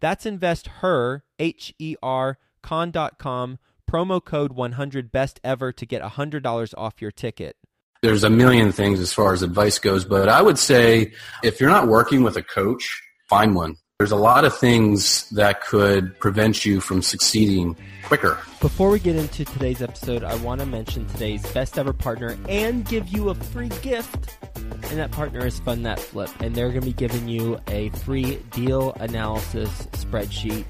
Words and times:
That's 0.00 0.26
investher, 0.26 1.24
H 1.38 1.74
E 1.78 1.96
R, 2.02 2.38
con.com 2.62 3.58
promo 3.90 4.24
code 4.24 4.52
100 4.52 5.10
best 5.10 5.40
ever 5.42 5.72
to 5.72 5.84
get 5.86 6.00
$100 6.02 6.74
off 6.78 7.02
your 7.02 7.10
ticket. 7.10 7.56
There's 8.02 8.24
a 8.24 8.30
million 8.30 8.72
things 8.72 9.00
as 9.00 9.12
far 9.12 9.32
as 9.32 9.42
advice 9.42 9.78
goes, 9.78 10.04
but 10.04 10.28
I 10.28 10.40
would 10.40 10.58
say 10.58 11.12
if 11.42 11.60
you're 11.60 11.70
not 11.70 11.88
working 11.88 12.22
with 12.22 12.36
a 12.36 12.42
coach, 12.42 13.02
find 13.28 13.54
one. 13.54 13.76
There's 14.00 14.12
a 14.12 14.16
lot 14.16 14.46
of 14.46 14.56
things 14.56 15.28
that 15.28 15.60
could 15.60 16.18
prevent 16.20 16.64
you 16.64 16.80
from 16.80 17.02
succeeding 17.02 17.76
quicker. 18.04 18.38
Before 18.58 18.88
we 18.88 18.98
get 18.98 19.14
into 19.14 19.44
today's 19.44 19.82
episode, 19.82 20.24
I 20.24 20.36
want 20.36 20.62
to 20.62 20.66
mention 20.66 21.06
today's 21.08 21.44
best 21.52 21.76
ever 21.76 21.92
partner 21.92 22.34
and 22.48 22.82
give 22.86 23.10
you 23.10 23.28
a 23.28 23.34
free 23.34 23.68
gift. 23.82 24.38
And 24.54 24.98
that 24.98 25.10
partner 25.10 25.44
is 25.44 25.60
Fund 25.60 25.84
That 25.84 26.00
Flip. 26.00 26.30
And 26.40 26.54
they're 26.54 26.70
going 26.70 26.80
to 26.80 26.86
be 26.86 26.94
giving 26.94 27.28
you 27.28 27.60
a 27.68 27.90
free 27.90 28.36
deal 28.52 28.92
analysis 28.92 29.86
spreadsheet 29.92 30.64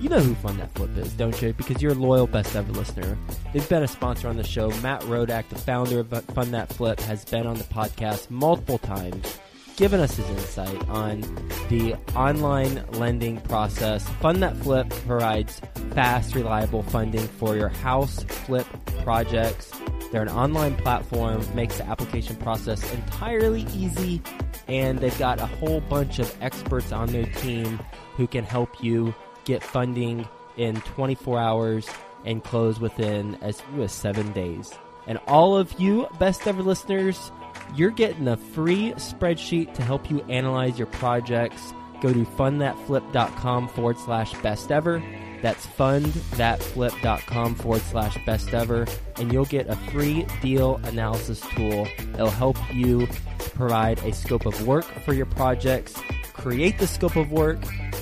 you 0.00 0.10
know 0.10 0.20
who 0.20 0.34
Fund 0.34 0.60
That 0.60 0.72
Flip 0.74 0.96
is, 0.98 1.12
don't 1.14 1.40
you? 1.40 1.52
Because 1.54 1.80
you're 1.80 1.92
a 1.92 1.94
loyal 1.96 2.26
best 2.26 2.54
ever 2.54 2.70
listener. 2.72 3.16
They've 3.52 3.68
been 3.68 3.82
a 3.82 3.88
sponsor 3.88 4.28
on 4.28 4.36
the 4.36 4.44
show. 4.44 4.68
Matt 4.82 5.00
Rodak, 5.02 5.48
the 5.48 5.56
founder 5.56 6.00
of 6.00 6.08
Fund 6.34 6.52
That 6.52 6.72
Flip, 6.72 7.00
has 7.00 7.24
been 7.24 7.46
on 7.46 7.56
the 7.56 7.64
podcast 7.64 8.28
multiple 8.28 8.78
times, 8.78 9.38
given 9.76 10.00
us 10.00 10.16
his 10.16 10.28
insight 10.30 10.88
on 10.88 11.20
the 11.68 11.94
online 12.14 12.84
lending 12.92 13.40
process. 13.42 14.08
Fund 14.20 14.42
That 14.42 14.56
Flip 14.58 14.88
provides 15.06 15.60
fast, 15.94 16.34
reliable 16.34 16.82
funding 16.82 17.26
for 17.26 17.56
your 17.56 17.68
house 17.68 18.22
flip 18.24 18.66
projects. 19.02 19.70
They're 20.10 20.22
an 20.22 20.28
online 20.28 20.76
platform, 20.76 21.44
makes 21.54 21.78
the 21.78 21.86
application 21.86 22.36
process 22.36 22.90
entirely 22.92 23.66
easy, 23.74 24.22
and 24.68 24.98
they've 24.98 25.18
got 25.18 25.40
a 25.40 25.46
whole 25.46 25.80
bunch 25.82 26.18
of 26.18 26.34
experts 26.40 26.92
on 26.92 27.08
their 27.08 27.26
team 27.26 27.80
who 28.16 28.26
can 28.26 28.44
help 28.44 28.82
you 28.82 29.14
get 29.44 29.62
funding 29.62 30.26
in 30.56 30.80
24 30.82 31.38
hours 31.38 31.88
and 32.24 32.42
close 32.42 32.80
within 32.80 33.36
as 33.42 33.60
few 33.60 33.82
as 33.82 33.92
seven 33.92 34.32
days. 34.32 34.72
And 35.06 35.18
all 35.26 35.56
of 35.56 35.78
you 35.78 36.08
best 36.18 36.46
ever 36.46 36.62
listeners, 36.62 37.30
you're 37.74 37.90
getting 37.90 38.28
a 38.28 38.36
free 38.36 38.92
spreadsheet 38.92 39.74
to 39.74 39.82
help 39.82 40.10
you 40.10 40.22
analyze 40.22 40.78
your 40.78 40.86
projects. 40.88 41.72
Go 42.00 42.12
to 42.12 42.24
fundthatflip.com 42.24 43.68
forward 43.68 43.98
slash 43.98 44.34
best 44.42 44.70
ever. 44.70 45.02
That's 45.42 45.66
fundthatflip.com 45.66 47.54
forward 47.56 47.82
slash 47.82 48.18
best 48.24 48.52
ever. 48.54 48.86
And 49.16 49.32
you'll 49.32 49.44
get 49.44 49.68
a 49.68 49.76
free 49.90 50.26
deal 50.40 50.76
analysis 50.84 51.40
tool. 51.54 51.86
It'll 52.14 52.30
help 52.30 52.56
you 52.74 53.06
provide 53.38 53.98
a 54.00 54.12
scope 54.12 54.46
of 54.46 54.66
work 54.66 54.84
for 55.04 55.14
your 55.14 55.26
projects, 55.26 55.94
create 56.32 56.78
the 56.78 56.86
scope 56.86 57.16
of 57.16 57.32
work, 57.32 57.58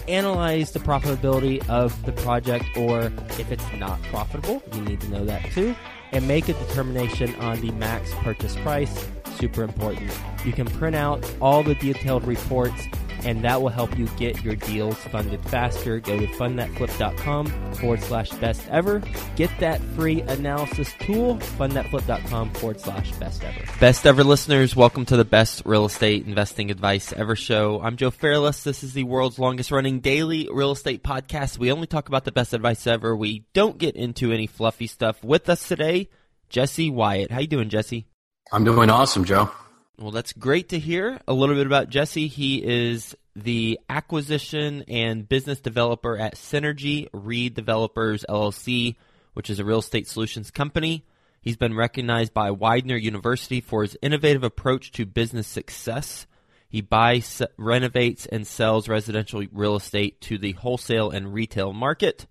analyze 0.08 0.72
the 0.72 0.80
profitability 0.80 1.66
of 1.68 2.04
the 2.04 2.12
project, 2.12 2.64
or 2.76 3.12
if 3.38 3.50
it's 3.50 3.64
not 3.74 4.02
profitable, 4.04 4.62
you 4.74 4.80
need 4.82 5.00
to 5.00 5.08
know 5.08 5.24
that 5.24 5.50
too, 5.52 5.74
and 6.12 6.26
make 6.26 6.48
a 6.48 6.52
determination 6.52 7.34
on 7.36 7.60
the 7.60 7.70
max 7.72 8.12
purchase 8.22 8.56
price. 8.56 9.06
Super 9.38 9.62
important. 9.62 10.12
You 10.44 10.52
can 10.52 10.66
print 10.66 10.96
out 10.96 11.28
all 11.40 11.62
the 11.62 11.74
detailed 11.74 12.24
reports 12.24 12.86
and 13.24 13.42
that 13.42 13.60
will 13.60 13.70
help 13.70 13.98
you 13.98 14.06
get 14.16 14.42
your 14.44 14.56
deals 14.56 14.96
funded 14.96 15.44
faster. 15.46 16.00
Go 16.00 16.18
to 16.18 16.26
fundthatflip.com 16.26 17.74
forward 17.74 18.02
slash 18.02 18.30
best 18.30 18.66
ever. 18.70 19.02
Get 19.36 19.50
that 19.60 19.80
free 19.96 20.20
analysis 20.22 20.92
tool, 21.00 21.36
fundthatflip.com 21.36 22.50
forward 22.54 22.80
slash 22.80 23.12
best 23.12 23.42
ever. 23.42 23.64
Best 23.80 24.06
ever 24.06 24.24
listeners, 24.24 24.76
welcome 24.76 25.04
to 25.06 25.16
the 25.16 25.24
best 25.24 25.62
real 25.64 25.86
estate 25.86 26.26
investing 26.26 26.70
advice 26.70 27.12
ever 27.12 27.36
show. 27.36 27.80
I'm 27.80 27.96
Joe 27.96 28.10
Fairless. 28.10 28.64
This 28.64 28.82
is 28.82 28.92
the 28.92 29.04
world's 29.04 29.38
longest 29.38 29.70
running 29.70 30.00
daily 30.00 30.48
real 30.52 30.72
estate 30.72 31.02
podcast. 31.02 31.58
We 31.58 31.72
only 31.72 31.86
talk 31.86 32.08
about 32.08 32.24
the 32.24 32.32
best 32.32 32.52
advice 32.52 32.86
ever. 32.86 33.16
We 33.16 33.44
don't 33.54 33.78
get 33.78 33.96
into 33.96 34.32
any 34.32 34.46
fluffy 34.46 34.86
stuff. 34.86 35.22
With 35.24 35.48
us 35.48 35.66
today, 35.66 36.08
Jesse 36.48 36.90
Wyatt. 36.90 37.30
How 37.30 37.40
you 37.40 37.46
doing, 37.46 37.68
Jesse? 37.68 38.06
I'm 38.52 38.64
doing 38.64 38.90
awesome, 38.90 39.24
Joe. 39.24 39.50
Well, 39.98 40.10
that's 40.10 40.32
great 40.32 40.70
to 40.70 40.78
hear. 40.78 41.20
A 41.28 41.32
little 41.32 41.54
bit 41.54 41.66
about 41.66 41.88
Jesse. 41.88 42.26
He 42.26 42.56
is 42.64 43.14
the 43.36 43.78
acquisition 43.88 44.84
and 44.88 45.28
business 45.28 45.60
developer 45.60 46.16
at 46.18 46.34
Synergy 46.34 47.08
Reed 47.12 47.54
Developers 47.54 48.24
LLC, 48.28 48.96
which 49.34 49.50
is 49.50 49.60
a 49.60 49.64
real 49.64 49.78
estate 49.78 50.08
solutions 50.08 50.50
company. 50.50 51.04
He's 51.40 51.56
been 51.56 51.76
recognized 51.76 52.34
by 52.34 52.50
Widener 52.50 52.96
University 52.96 53.60
for 53.60 53.82
his 53.82 53.96
innovative 54.02 54.42
approach 54.42 54.90
to 54.92 55.06
business 55.06 55.46
success. 55.46 56.26
He 56.68 56.80
buys, 56.80 57.40
renovates, 57.56 58.26
and 58.26 58.46
sells 58.46 58.88
residential 58.88 59.44
real 59.52 59.76
estate 59.76 60.20
to 60.22 60.38
the 60.38 60.52
wholesale 60.52 61.10
and 61.10 61.32
retail 61.32 61.72
market. 61.72 62.26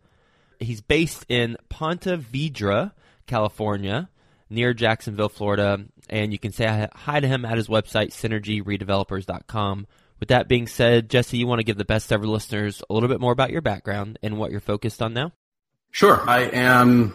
He's 0.59 0.81
based 0.81 1.25
in 1.29 1.55
Ponte 1.69 2.01
Vedra, 2.01 2.91
California, 3.25 4.09
near 4.53 4.73
Jacksonville, 4.73 5.29
Florida, 5.29 5.85
and 6.09 6.31
you 6.31 6.39
can 6.39 6.51
say 6.51 6.87
hi 6.93 7.19
to 7.19 7.27
him 7.27 7.43
at 7.43 7.57
his 7.57 7.67
website, 7.67 8.11
synergyredevelopers.com. 8.11 9.87
With 10.19 10.29
that 10.29 10.47
being 10.47 10.67
said, 10.67 11.09
Jesse, 11.09 11.37
you 11.37 11.47
want 11.47 11.59
to 11.59 11.65
give 11.65 11.77
the 11.77 11.83
best 11.83 12.13
ever 12.13 12.25
listeners 12.25 12.81
a 12.89 12.93
little 12.93 13.09
bit 13.09 13.19
more 13.19 13.33
about 13.33 13.51
your 13.51 13.61
background 13.61 14.19
and 14.23 14.37
what 14.37 14.51
you're 14.51 14.61
focused 14.61 15.01
on 15.01 15.13
now? 15.13 15.33
Sure. 15.91 16.27
I 16.29 16.43
am 16.43 17.13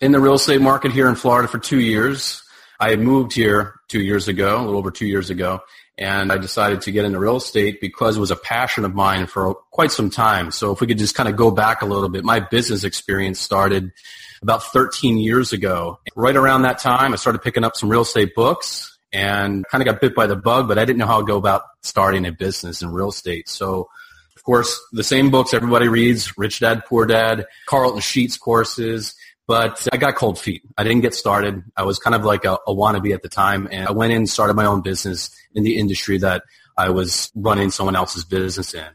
in 0.00 0.12
the 0.12 0.20
real 0.20 0.34
estate 0.34 0.60
market 0.60 0.92
here 0.92 1.08
in 1.08 1.16
Florida 1.16 1.48
for 1.48 1.58
two 1.58 1.80
years. 1.80 2.42
I 2.80 2.96
moved 2.96 3.34
here 3.34 3.74
two 3.88 4.00
years 4.00 4.26
ago, 4.26 4.56
a 4.56 4.62
little 4.62 4.78
over 4.78 4.90
two 4.90 5.06
years 5.06 5.28
ago, 5.28 5.60
and 5.98 6.32
I 6.32 6.38
decided 6.38 6.80
to 6.82 6.92
get 6.92 7.04
into 7.04 7.18
real 7.18 7.36
estate 7.36 7.78
because 7.78 8.16
it 8.16 8.20
was 8.20 8.30
a 8.30 8.36
passion 8.36 8.86
of 8.86 8.94
mine 8.94 9.26
for 9.26 9.54
quite 9.70 9.92
some 9.92 10.08
time. 10.08 10.50
So 10.50 10.72
if 10.72 10.80
we 10.80 10.86
could 10.86 10.96
just 10.96 11.14
kind 11.14 11.28
of 11.28 11.36
go 11.36 11.50
back 11.50 11.82
a 11.82 11.86
little 11.86 12.08
bit, 12.08 12.24
my 12.24 12.40
business 12.40 12.84
experience 12.84 13.38
started 13.38 13.92
about 14.42 14.64
13 14.64 15.18
years 15.18 15.52
ago. 15.52 15.98
Right 16.16 16.36
around 16.36 16.62
that 16.62 16.78
time, 16.78 17.12
I 17.12 17.16
started 17.16 17.42
picking 17.42 17.64
up 17.64 17.76
some 17.76 17.88
real 17.88 18.02
estate 18.02 18.34
books 18.34 18.98
and 19.12 19.66
kind 19.68 19.82
of 19.82 19.86
got 19.86 20.00
bit 20.00 20.14
by 20.14 20.26
the 20.26 20.36
bug, 20.36 20.68
but 20.68 20.78
I 20.78 20.84
didn't 20.84 20.98
know 20.98 21.06
how 21.06 21.20
to 21.20 21.26
go 21.26 21.36
about 21.36 21.62
starting 21.82 22.26
a 22.26 22.32
business 22.32 22.82
in 22.82 22.90
real 22.90 23.08
estate. 23.08 23.48
So, 23.48 23.88
of 24.36 24.42
course, 24.44 24.80
the 24.92 25.04
same 25.04 25.30
books 25.30 25.52
everybody 25.52 25.88
reads, 25.88 26.38
Rich 26.38 26.60
Dad, 26.60 26.84
Poor 26.86 27.06
Dad, 27.06 27.46
Carleton 27.66 28.00
Sheets 28.00 28.38
courses, 28.38 29.14
but 29.46 29.86
I 29.92 29.96
got 29.96 30.14
cold 30.14 30.38
feet. 30.38 30.62
I 30.78 30.84
didn't 30.84 31.00
get 31.00 31.14
started. 31.14 31.62
I 31.76 31.82
was 31.82 31.98
kind 31.98 32.14
of 32.14 32.24
like 32.24 32.44
a, 32.44 32.54
a 32.66 32.74
wannabe 32.74 33.12
at 33.12 33.22
the 33.22 33.28
time, 33.28 33.68
and 33.70 33.88
I 33.88 33.90
went 33.90 34.12
in 34.12 34.18
and 34.18 34.28
started 34.28 34.54
my 34.54 34.66
own 34.66 34.80
business 34.80 35.30
in 35.54 35.64
the 35.64 35.76
industry 35.76 36.18
that 36.18 36.44
I 36.76 36.90
was 36.90 37.30
running 37.34 37.70
someone 37.70 37.96
else's 37.96 38.24
business 38.24 38.74
in. 38.74 38.86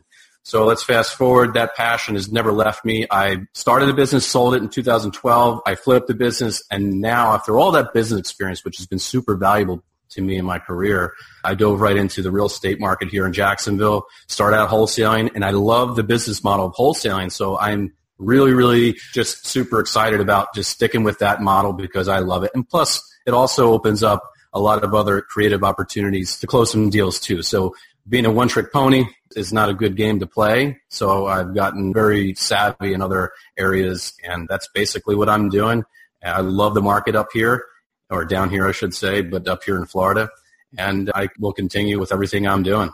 So 0.46 0.64
let's 0.64 0.84
fast 0.84 1.16
forward. 1.16 1.56
That 1.56 1.76
passion 1.76 2.14
has 2.14 2.32
never 2.32 2.52
left 2.52 2.86
me. 2.86 3.08
I 3.10 3.48
started 3.54 3.90
a 3.90 3.96
business, 3.96 4.28
sold 4.28 4.54
it 4.54 4.62
in 4.62 4.70
2012. 4.70 5.62
I 5.66 5.74
flipped 5.74 6.08
the 6.08 6.14
business. 6.14 6.62
And 6.70 7.02
now 7.02 7.34
after 7.34 7.58
all 7.58 7.72
that 7.72 7.94
business 7.94 8.20
experience, 8.20 8.64
which 8.64 8.78
has 8.78 8.86
been 8.86 9.00
super 9.00 9.36
valuable 9.36 9.84
to 10.10 10.22
me 10.22 10.38
in 10.38 10.46
my 10.46 10.60
career, 10.60 11.14
I 11.44 11.56
dove 11.56 11.82
right 11.82 11.98
into 11.98 12.22
the 12.22 12.30
real 12.30 12.46
estate 12.46 12.80
market 12.80 13.10
here 13.10 13.26
in 13.26 13.34
Jacksonville, 13.34 14.06
started 14.28 14.58
out 14.58 14.70
wholesaling, 14.70 15.32
and 15.34 15.44
I 15.44 15.50
love 15.50 15.96
the 15.96 16.04
business 16.04 16.44
model 16.44 16.68
of 16.68 16.76
wholesaling. 16.76 17.32
So 17.32 17.58
I'm 17.58 17.92
really, 18.20 18.54
really 18.54 18.98
just 19.14 19.48
super 19.48 19.80
excited 19.80 20.22
about 20.22 20.54
just 20.54 20.70
sticking 20.70 21.04
with 21.04 21.18
that 21.20 21.42
model 21.42 21.74
because 21.74 22.08
I 22.08 22.20
love 22.20 22.44
it. 22.44 22.52
And 22.54 22.70
plus, 22.70 23.02
it 23.26 23.34
also 23.34 23.74
opens 23.74 24.04
up 24.04 24.22
a 24.54 24.60
lot 24.60 24.84
of 24.84 24.94
other 24.94 25.22
creative 25.22 25.64
opportunities 25.64 26.38
to 26.38 26.46
close 26.46 26.72
some 26.72 26.92
deals 26.92 27.20
too. 27.20 27.42
So 27.42 27.74
being 28.08 28.28
a 28.28 28.32
one-trick 28.32 28.72
pony, 28.72 29.06
is 29.36 29.54
not 29.54 29.70
a 29.70 29.74
good 29.74 29.96
game 29.96 30.20
to 30.20 30.28
play. 30.28 30.80
So 30.90 31.28
I've 31.28 31.54
gotten 31.54 31.94
very 31.94 32.34
savvy 32.36 32.94
in 32.94 33.02
other 33.02 33.32
areas, 33.58 34.14
and 34.24 34.48
that's 34.48 34.68
basically 34.74 35.16
what 35.16 35.30
I'm 35.30 35.50
doing. 35.50 35.84
I 36.24 36.42
love 36.42 36.74
the 36.74 36.82
market 36.82 37.16
up 37.16 37.28
here, 37.34 37.66
or 38.10 38.26
down 38.26 38.50
here, 38.50 38.68
I 38.68 38.72
should 38.72 38.94
say, 38.94 39.22
but 39.22 39.48
up 39.48 39.64
here 39.64 39.78
in 39.78 39.86
Florida, 39.86 40.30
and 40.78 41.12
I 41.14 41.30
will 41.40 41.54
continue 41.54 42.00
with 42.00 42.12
everything 42.12 42.48
I'm 42.48 42.64
doing. 42.64 42.92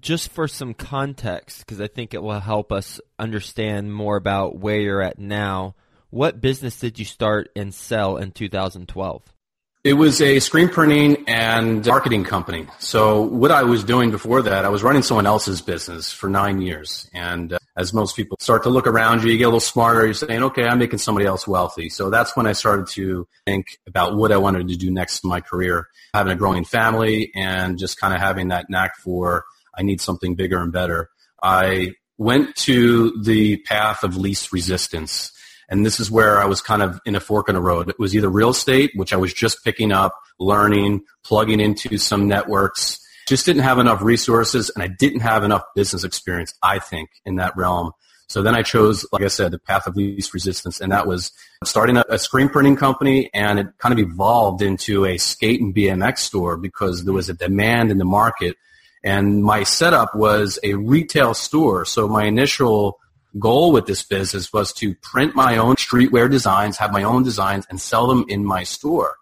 Just 0.00 0.30
for 0.30 0.46
some 0.46 0.74
context, 0.74 1.60
because 1.60 1.80
I 1.80 1.86
think 1.86 2.12
it 2.12 2.22
will 2.22 2.40
help 2.40 2.70
us 2.70 3.00
understand 3.18 3.94
more 3.94 4.16
about 4.16 4.58
where 4.58 4.78
you're 4.78 5.00
at 5.00 5.18
now. 5.18 5.74
What 6.10 6.40
business 6.40 6.78
did 6.78 6.98
you 6.98 7.04
start 7.04 7.50
and 7.56 7.74
sell 7.74 8.16
in 8.18 8.32
2012? 8.32 9.33
It 9.84 9.92
was 9.92 10.22
a 10.22 10.40
screen 10.40 10.70
printing 10.70 11.28
and 11.28 11.86
marketing 11.86 12.24
company. 12.24 12.66
So 12.78 13.20
what 13.20 13.50
I 13.50 13.64
was 13.64 13.84
doing 13.84 14.10
before 14.10 14.40
that, 14.40 14.64
I 14.64 14.70
was 14.70 14.82
running 14.82 15.02
someone 15.02 15.26
else's 15.26 15.60
business 15.60 16.10
for 16.10 16.30
nine 16.30 16.62
years. 16.62 17.06
And 17.12 17.52
uh, 17.52 17.58
as 17.76 17.92
most 17.92 18.16
people 18.16 18.38
start 18.40 18.62
to 18.62 18.70
look 18.70 18.86
around 18.86 19.22
you, 19.22 19.30
you 19.30 19.36
get 19.36 19.44
a 19.44 19.48
little 19.48 19.60
smarter. 19.60 20.06
You're 20.06 20.14
saying, 20.14 20.42
okay, 20.42 20.64
I'm 20.64 20.78
making 20.78 21.00
somebody 21.00 21.26
else 21.26 21.46
wealthy. 21.46 21.90
So 21.90 22.08
that's 22.08 22.34
when 22.34 22.46
I 22.46 22.52
started 22.52 22.86
to 22.92 23.28
think 23.44 23.78
about 23.86 24.16
what 24.16 24.32
I 24.32 24.38
wanted 24.38 24.68
to 24.68 24.76
do 24.76 24.90
next 24.90 25.22
in 25.22 25.28
my 25.28 25.42
career, 25.42 25.88
having 26.14 26.32
a 26.32 26.36
growing 26.36 26.64
family 26.64 27.30
and 27.34 27.78
just 27.78 28.00
kind 28.00 28.14
of 28.14 28.20
having 28.20 28.48
that 28.48 28.70
knack 28.70 28.96
for 28.96 29.44
I 29.76 29.82
need 29.82 30.00
something 30.00 30.34
bigger 30.34 30.62
and 30.62 30.72
better. 30.72 31.10
I 31.42 31.92
went 32.16 32.56
to 32.56 33.20
the 33.22 33.58
path 33.58 34.02
of 34.02 34.16
least 34.16 34.50
resistance. 34.50 35.32
And 35.68 35.84
this 35.84 36.00
is 36.00 36.10
where 36.10 36.40
I 36.40 36.44
was 36.44 36.60
kind 36.60 36.82
of 36.82 37.00
in 37.04 37.16
a 37.16 37.20
fork 37.20 37.48
in 37.48 37.54
the 37.54 37.60
road. 37.60 37.88
It 37.88 37.98
was 37.98 38.14
either 38.14 38.28
real 38.28 38.50
estate, 38.50 38.92
which 38.94 39.12
I 39.12 39.16
was 39.16 39.32
just 39.32 39.64
picking 39.64 39.92
up, 39.92 40.14
learning, 40.38 41.02
plugging 41.24 41.60
into 41.60 41.96
some 41.98 42.28
networks, 42.28 43.00
just 43.26 43.46
didn't 43.46 43.62
have 43.62 43.78
enough 43.78 44.02
resources 44.02 44.70
and 44.70 44.82
I 44.82 44.88
didn't 44.88 45.20
have 45.20 45.44
enough 45.44 45.64
business 45.74 46.04
experience, 46.04 46.54
I 46.62 46.78
think, 46.78 47.10
in 47.24 47.36
that 47.36 47.56
realm. 47.56 47.92
So 48.28 48.42
then 48.42 48.54
I 48.54 48.62
chose, 48.62 49.06
like 49.12 49.22
I 49.22 49.28
said, 49.28 49.52
the 49.52 49.58
path 49.58 49.86
of 49.86 49.96
least 49.96 50.32
resistance, 50.32 50.80
and 50.80 50.92
that 50.92 51.06
was 51.06 51.30
starting 51.62 51.96
a, 51.96 52.04
a, 52.08 52.18
screen 52.18 52.48
printing 52.48 52.74
company, 52.74 53.30
and 53.34 53.58
it 53.58 53.66
kind 53.78 53.92
of 53.92 53.98
evolved 53.98 54.62
into 54.62 55.04
a 55.04 55.18
skate 55.18 55.60
and 55.60 55.74
BMX 55.74 56.18
store 56.18 56.56
because 56.56 57.04
there 57.04 57.12
was 57.12 57.28
a 57.28 57.34
demand 57.34 57.90
in 57.90 57.98
the 57.98 58.04
market. 58.04 58.56
And 59.02 59.44
my 59.44 59.62
setup 59.62 60.14
was 60.14 60.58
a 60.62 60.74
retail 60.74 61.34
store. 61.34 61.84
So 61.84 62.08
my 62.08 62.24
initial 62.24 62.98
goal 63.38 63.72
with 63.72 63.86
this 63.86 64.02
business 64.02 64.52
was 64.52 64.72
to 64.74 64.94
print 64.96 65.34
my 65.34 65.56
own 65.56 65.76
streetwear 65.76 66.30
designs, 66.30 66.78
have 66.78 66.92
my 66.92 67.02
own 67.02 67.22
designs, 67.22 67.66
and 67.68 67.80
sell 67.80 68.06
them 68.06 68.24
in 68.28 68.44
my 68.44 68.62
store. 68.62 69.16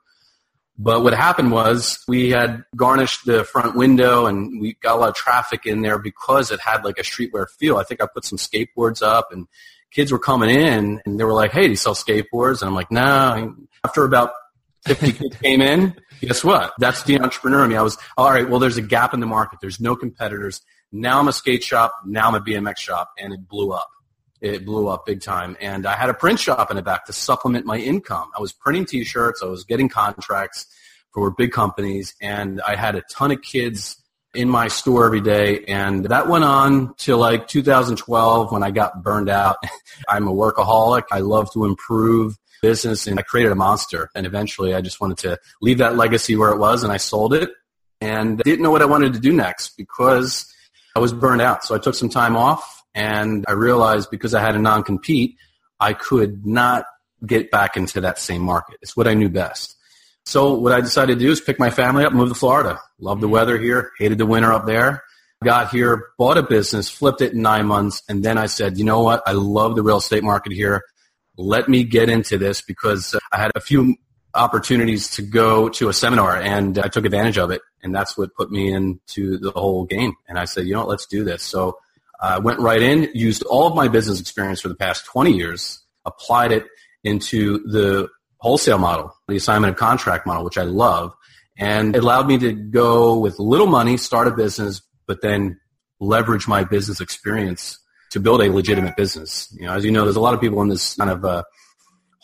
But 0.78 1.02
what 1.02 1.14
happened 1.14 1.52
was 1.52 2.02
we 2.08 2.30
had 2.30 2.64
garnished 2.74 3.26
the 3.26 3.44
front 3.44 3.76
window 3.76 4.26
and 4.26 4.60
we 4.60 4.74
got 4.74 4.96
a 4.96 4.98
lot 4.98 5.08
of 5.10 5.14
traffic 5.14 5.66
in 5.66 5.82
there 5.82 5.98
because 5.98 6.50
it 6.50 6.60
had 6.60 6.84
like 6.84 6.98
a 6.98 7.02
streetwear 7.02 7.46
feel. 7.48 7.76
I 7.76 7.84
think 7.84 8.02
I 8.02 8.06
put 8.12 8.24
some 8.24 8.38
skateboards 8.38 9.02
up 9.02 9.32
and 9.32 9.46
kids 9.90 10.10
were 10.10 10.18
coming 10.18 10.50
in 10.50 11.00
and 11.04 11.20
they 11.20 11.24
were 11.24 11.34
like, 11.34 11.52
hey, 11.52 11.64
do 11.64 11.70
you 11.70 11.76
sell 11.76 11.94
skateboards? 11.94 12.62
And 12.62 12.68
I'm 12.68 12.74
like, 12.74 12.90
no. 12.90 13.02
Nah. 13.02 13.52
After 13.84 14.04
about 14.04 14.32
50 14.86 15.12
kids 15.18 15.36
came 15.36 15.60
in, 15.60 15.94
guess 16.20 16.42
what? 16.42 16.72
That's 16.78 17.02
the 17.02 17.20
entrepreneur 17.20 17.64
in 17.64 17.70
me. 17.70 17.76
I 17.76 17.82
was, 17.82 17.98
all 18.16 18.30
right, 18.30 18.48
well, 18.48 18.58
there's 18.58 18.78
a 18.78 18.82
gap 18.82 19.12
in 19.12 19.20
the 19.20 19.26
market. 19.26 19.58
There's 19.60 19.78
no 19.78 19.94
competitors. 19.94 20.62
Now 20.90 21.20
I'm 21.20 21.28
a 21.28 21.32
skate 21.32 21.62
shop. 21.62 21.94
Now 22.06 22.28
I'm 22.28 22.34
a 22.34 22.40
BMX 22.40 22.78
shop. 22.78 23.12
And 23.18 23.32
it 23.32 23.46
blew 23.46 23.72
up 23.72 23.88
it 24.42 24.66
blew 24.66 24.88
up 24.88 25.06
big 25.06 25.22
time. 25.22 25.56
And 25.60 25.86
I 25.86 25.94
had 25.94 26.10
a 26.10 26.14
print 26.14 26.40
shop 26.40 26.70
in 26.70 26.76
the 26.76 26.82
back 26.82 27.06
to 27.06 27.12
supplement 27.12 27.64
my 27.64 27.78
income. 27.78 28.30
I 28.36 28.40
was 28.40 28.52
printing 28.52 28.84
t-shirts. 28.84 29.42
I 29.42 29.46
was 29.46 29.64
getting 29.64 29.88
contracts 29.88 30.66
for 31.14 31.30
big 31.30 31.52
companies 31.52 32.14
and 32.20 32.60
I 32.66 32.74
had 32.74 32.96
a 32.96 33.02
ton 33.02 33.30
of 33.30 33.40
kids 33.40 33.96
in 34.34 34.48
my 34.48 34.66
store 34.66 35.06
every 35.06 35.20
day. 35.20 35.64
And 35.66 36.06
that 36.06 36.26
went 36.26 36.44
on 36.44 36.94
till 36.96 37.18
like 37.18 37.46
2012 37.46 38.50
when 38.50 38.62
I 38.62 38.70
got 38.70 39.02
burned 39.02 39.30
out. 39.30 39.56
I'm 40.08 40.26
a 40.26 40.32
workaholic. 40.32 41.04
I 41.12 41.20
love 41.20 41.52
to 41.52 41.64
improve 41.64 42.36
business 42.62 43.06
and 43.06 43.18
I 43.18 43.22
created 43.22 43.52
a 43.52 43.56
monster. 43.56 44.10
And 44.14 44.26
eventually 44.26 44.74
I 44.74 44.80
just 44.80 45.00
wanted 45.00 45.18
to 45.18 45.38
leave 45.60 45.78
that 45.78 45.96
legacy 45.96 46.34
where 46.34 46.50
it 46.50 46.58
was 46.58 46.82
and 46.82 46.92
I 46.92 46.96
sold 46.96 47.34
it 47.34 47.50
and 48.00 48.38
didn't 48.38 48.62
know 48.62 48.70
what 48.70 48.82
I 48.82 48.86
wanted 48.86 49.12
to 49.12 49.20
do 49.20 49.32
next 49.32 49.76
because 49.76 50.52
I 50.96 51.00
was 51.00 51.12
burned 51.12 51.42
out. 51.42 51.64
So 51.64 51.74
I 51.74 51.78
took 51.78 51.94
some 51.94 52.08
time 52.08 52.36
off 52.36 52.81
and 52.94 53.44
I 53.48 53.52
realized 53.52 54.10
because 54.10 54.34
I 54.34 54.40
had 54.40 54.54
a 54.54 54.58
non-compete, 54.58 55.36
I 55.80 55.92
could 55.92 56.46
not 56.46 56.84
get 57.24 57.50
back 57.50 57.76
into 57.76 58.00
that 58.02 58.18
same 58.18 58.42
market. 58.42 58.78
It's 58.82 58.96
what 58.96 59.08
I 59.08 59.14
knew 59.14 59.28
best. 59.28 59.76
So 60.24 60.54
what 60.54 60.72
I 60.72 60.80
decided 60.80 61.18
to 61.18 61.24
do 61.24 61.30
is 61.30 61.40
pick 61.40 61.58
my 61.58 61.70
family 61.70 62.04
up, 62.04 62.12
move 62.12 62.28
to 62.28 62.34
Florida. 62.34 62.78
Love 63.00 63.20
the 63.20 63.26
mm-hmm. 63.26 63.34
weather 63.34 63.58
here, 63.58 63.90
hated 63.98 64.18
the 64.18 64.26
winter 64.26 64.52
up 64.52 64.66
there. 64.66 65.02
Got 65.42 65.70
here, 65.70 66.10
bought 66.18 66.38
a 66.38 66.42
business, 66.42 66.88
flipped 66.88 67.20
it 67.20 67.32
in 67.32 67.42
nine 67.42 67.66
months, 67.66 68.02
and 68.08 68.22
then 68.22 68.38
I 68.38 68.46
said, 68.46 68.78
you 68.78 68.84
know 68.84 69.02
what? 69.02 69.24
I 69.26 69.32
love 69.32 69.74
the 69.74 69.82
real 69.82 69.96
estate 69.96 70.22
market 70.22 70.52
here. 70.52 70.82
Let 71.36 71.68
me 71.68 71.82
get 71.82 72.08
into 72.08 72.38
this 72.38 72.62
because 72.62 73.14
uh, 73.14 73.18
I 73.32 73.38
had 73.38 73.50
a 73.56 73.60
few 73.60 73.96
opportunities 74.34 75.10
to 75.16 75.22
go 75.22 75.68
to 75.70 75.88
a 75.88 75.92
seminar 75.92 76.36
and 76.36 76.78
I 76.78 76.88
took 76.88 77.04
advantage 77.04 77.38
of 77.38 77.50
it. 77.50 77.60
And 77.82 77.94
that's 77.94 78.16
what 78.16 78.34
put 78.34 78.50
me 78.50 78.72
into 78.72 79.38
the 79.38 79.50
whole 79.50 79.84
game. 79.84 80.14
And 80.28 80.38
I 80.38 80.44
said, 80.44 80.66
you 80.66 80.74
know 80.74 80.80
what? 80.80 80.88
Let's 80.88 81.06
do 81.06 81.24
this. 81.24 81.42
So 81.42 81.78
I 82.22 82.36
uh, 82.36 82.40
went 82.40 82.60
right 82.60 82.80
in, 82.80 83.10
used 83.14 83.42
all 83.42 83.66
of 83.66 83.74
my 83.74 83.88
business 83.88 84.20
experience 84.20 84.60
for 84.60 84.68
the 84.68 84.76
past 84.76 85.04
20 85.06 85.32
years, 85.32 85.82
applied 86.04 86.52
it 86.52 86.66
into 87.02 87.58
the 87.66 88.08
wholesale 88.38 88.78
model, 88.78 89.12
the 89.26 89.34
assignment 89.34 89.72
of 89.72 89.76
contract 89.76 90.24
model, 90.24 90.44
which 90.44 90.56
I 90.56 90.62
love, 90.62 91.12
and 91.58 91.96
it 91.96 92.02
allowed 92.02 92.28
me 92.28 92.38
to 92.38 92.52
go 92.52 93.18
with 93.18 93.40
little 93.40 93.66
money, 93.66 93.96
start 93.96 94.28
a 94.28 94.30
business, 94.30 94.82
but 95.06 95.20
then 95.20 95.58
leverage 96.00 96.46
my 96.46 96.64
business 96.64 97.00
experience 97.00 97.78
to 98.10 98.20
build 98.20 98.40
a 98.40 98.52
legitimate 98.52 98.96
business. 98.96 99.48
You 99.58 99.66
know, 99.66 99.72
as 99.72 99.84
you 99.84 99.90
know, 99.90 100.04
there's 100.04 100.16
a 100.16 100.20
lot 100.20 100.34
of 100.34 100.40
people 100.40 100.62
in 100.62 100.68
this 100.68 100.94
kind 100.94 101.10
of 101.10 101.24
uh, 101.24 101.42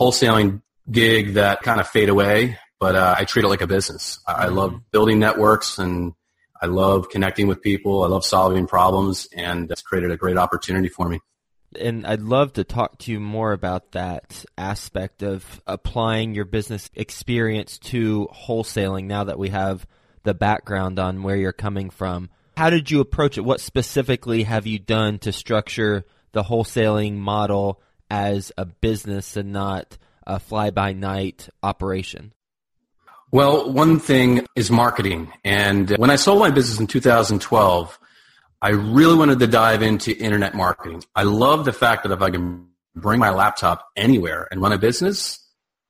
wholesaling 0.00 0.62
gig 0.90 1.34
that 1.34 1.62
kind 1.62 1.80
of 1.80 1.88
fade 1.88 2.08
away, 2.08 2.58
but 2.78 2.94
uh, 2.94 3.14
I 3.18 3.24
treat 3.24 3.44
it 3.44 3.48
like 3.48 3.62
a 3.62 3.66
business. 3.66 4.20
I, 4.26 4.32
I 4.32 4.46
love 4.46 4.80
building 4.92 5.18
networks 5.18 5.78
and 5.78 6.12
I 6.60 6.66
love 6.66 7.08
connecting 7.08 7.46
with 7.46 7.62
people. 7.62 8.04
I 8.04 8.08
love 8.08 8.24
solving 8.24 8.66
problems, 8.66 9.28
and 9.34 9.70
it's 9.70 9.82
created 9.82 10.10
a 10.10 10.16
great 10.16 10.36
opportunity 10.36 10.88
for 10.88 11.08
me. 11.08 11.20
And 11.78 12.06
I'd 12.06 12.22
love 12.22 12.54
to 12.54 12.64
talk 12.64 12.98
to 13.00 13.12
you 13.12 13.20
more 13.20 13.52
about 13.52 13.92
that 13.92 14.44
aspect 14.56 15.22
of 15.22 15.60
applying 15.66 16.34
your 16.34 16.46
business 16.46 16.88
experience 16.94 17.78
to 17.78 18.28
wholesaling 18.34 19.04
now 19.04 19.24
that 19.24 19.38
we 19.38 19.50
have 19.50 19.86
the 20.22 20.34
background 20.34 20.98
on 20.98 21.22
where 21.22 21.36
you're 21.36 21.52
coming 21.52 21.90
from. 21.90 22.30
How 22.56 22.70
did 22.70 22.90
you 22.90 23.00
approach 23.00 23.38
it? 23.38 23.42
What 23.42 23.60
specifically 23.60 24.42
have 24.44 24.66
you 24.66 24.78
done 24.78 25.18
to 25.20 25.32
structure 25.32 26.04
the 26.32 26.42
wholesaling 26.42 27.16
model 27.16 27.80
as 28.10 28.50
a 28.56 28.64
business 28.64 29.36
and 29.36 29.52
not 29.52 29.98
a 30.26 30.40
fly 30.40 30.70
by 30.70 30.92
night 30.92 31.48
operation? 31.62 32.32
Well, 33.30 33.70
one 33.70 34.00
thing 34.00 34.46
is 34.56 34.70
marketing. 34.70 35.30
And 35.44 35.90
when 35.98 36.08
I 36.08 36.16
sold 36.16 36.40
my 36.40 36.50
business 36.50 36.80
in 36.80 36.86
2012, 36.86 37.98
I 38.62 38.70
really 38.70 39.16
wanted 39.16 39.38
to 39.40 39.46
dive 39.46 39.82
into 39.82 40.16
internet 40.16 40.54
marketing. 40.54 41.04
I 41.14 41.24
love 41.24 41.66
the 41.66 41.72
fact 41.72 42.04
that 42.04 42.12
if 42.12 42.22
I 42.22 42.30
can 42.30 42.66
bring 42.96 43.20
my 43.20 43.30
laptop 43.30 43.86
anywhere 43.96 44.48
and 44.50 44.62
run 44.62 44.72
a 44.72 44.78
business, 44.78 45.44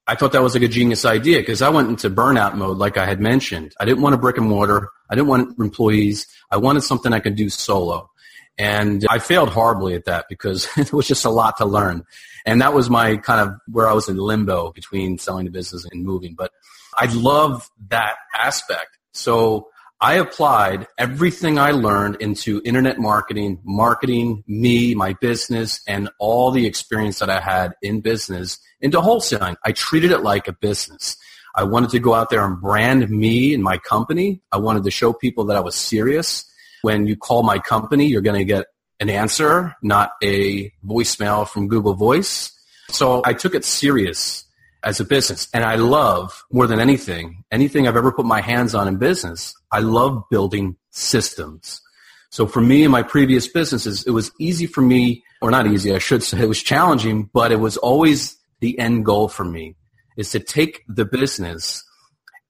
I 0.08 0.16
thought 0.16 0.32
that 0.32 0.42
was 0.42 0.54
like 0.54 0.64
a 0.64 0.68
genius 0.68 1.04
idea 1.04 1.38
because 1.38 1.62
I 1.62 1.68
went 1.68 1.88
into 1.88 2.10
burnout 2.10 2.54
mode, 2.54 2.78
like 2.78 2.96
I 2.96 3.06
had 3.06 3.20
mentioned. 3.20 3.72
I 3.78 3.84
didn't 3.84 4.02
want 4.02 4.16
a 4.16 4.18
brick 4.18 4.36
and 4.36 4.48
mortar. 4.48 4.88
I 5.08 5.14
didn't 5.14 5.28
want 5.28 5.58
employees. 5.60 6.26
I 6.50 6.56
wanted 6.56 6.82
something 6.82 7.12
I 7.12 7.20
could 7.20 7.36
do 7.36 7.48
solo. 7.50 8.10
And 8.58 9.06
I 9.08 9.20
failed 9.20 9.50
horribly 9.50 9.94
at 9.94 10.06
that 10.06 10.26
because 10.28 10.68
it 10.76 10.92
was 10.92 11.06
just 11.06 11.24
a 11.24 11.30
lot 11.30 11.58
to 11.58 11.64
learn. 11.64 12.04
And 12.44 12.60
that 12.62 12.74
was 12.74 12.90
my 12.90 13.16
kind 13.18 13.48
of 13.48 13.54
where 13.68 13.88
I 13.88 13.92
was 13.92 14.08
in 14.08 14.16
limbo 14.16 14.72
between 14.72 15.18
selling 15.18 15.44
the 15.44 15.52
business 15.52 15.86
and 15.92 16.04
moving. 16.04 16.34
But 16.34 16.50
I 16.98 17.06
love 17.06 17.70
that 17.90 18.16
aspect. 18.34 18.98
So 19.12 19.68
I 20.00 20.14
applied 20.14 20.86
everything 20.96 21.58
I 21.58 21.70
learned 21.70 22.16
into 22.16 22.60
internet 22.64 22.98
marketing, 22.98 23.60
marketing 23.64 24.44
me, 24.46 24.94
my 24.94 25.14
business, 25.20 25.80
and 25.86 26.08
all 26.18 26.50
the 26.50 26.66
experience 26.66 27.20
that 27.20 27.30
I 27.30 27.40
had 27.40 27.74
in 27.82 28.00
business 28.00 28.58
into 28.80 29.00
wholesaling. 29.00 29.56
I 29.64 29.72
treated 29.72 30.10
it 30.10 30.22
like 30.22 30.48
a 30.48 30.52
business. 30.52 31.16
I 31.54 31.64
wanted 31.64 31.90
to 31.90 31.98
go 31.98 32.14
out 32.14 32.30
there 32.30 32.44
and 32.44 32.60
brand 32.60 33.08
me 33.10 33.54
and 33.54 33.62
my 33.62 33.78
company. 33.78 34.40
I 34.52 34.58
wanted 34.58 34.84
to 34.84 34.90
show 34.90 35.12
people 35.12 35.46
that 35.46 35.56
I 35.56 35.60
was 35.60 35.74
serious. 35.74 36.44
When 36.82 37.06
you 37.06 37.16
call 37.16 37.42
my 37.42 37.58
company, 37.58 38.06
you're 38.06 38.22
going 38.22 38.38
to 38.38 38.44
get 38.44 38.66
an 39.00 39.10
answer, 39.10 39.74
not 39.82 40.12
a 40.22 40.72
voicemail 40.84 41.48
from 41.48 41.68
Google 41.68 41.94
Voice. 41.94 42.52
So 42.90 43.22
I 43.24 43.34
took 43.34 43.54
it 43.54 43.64
serious 43.64 44.44
as 44.88 45.00
a 45.00 45.04
business. 45.04 45.48
And 45.52 45.64
I 45.64 45.74
love 45.74 46.44
more 46.50 46.66
than 46.66 46.80
anything, 46.80 47.44
anything 47.52 47.86
I've 47.86 47.96
ever 47.96 48.10
put 48.10 48.24
my 48.24 48.40
hands 48.40 48.74
on 48.74 48.88
in 48.88 48.96
business, 48.96 49.54
I 49.70 49.80
love 49.80 50.24
building 50.30 50.76
systems. 50.90 51.82
So 52.30 52.46
for 52.46 52.62
me 52.62 52.84
in 52.84 52.90
my 52.90 53.02
previous 53.02 53.46
businesses, 53.46 54.06
it 54.06 54.12
was 54.12 54.32
easy 54.40 54.66
for 54.66 54.80
me, 54.80 55.24
or 55.42 55.50
not 55.50 55.66
easy, 55.66 55.94
I 55.94 55.98
should 55.98 56.22
say, 56.22 56.40
it 56.40 56.48
was 56.48 56.62
challenging, 56.62 57.28
but 57.34 57.52
it 57.52 57.60
was 57.60 57.76
always 57.76 58.38
the 58.60 58.78
end 58.78 59.04
goal 59.04 59.28
for 59.28 59.44
me 59.44 59.76
is 60.16 60.30
to 60.30 60.40
take 60.40 60.82
the 60.88 61.04
business 61.04 61.84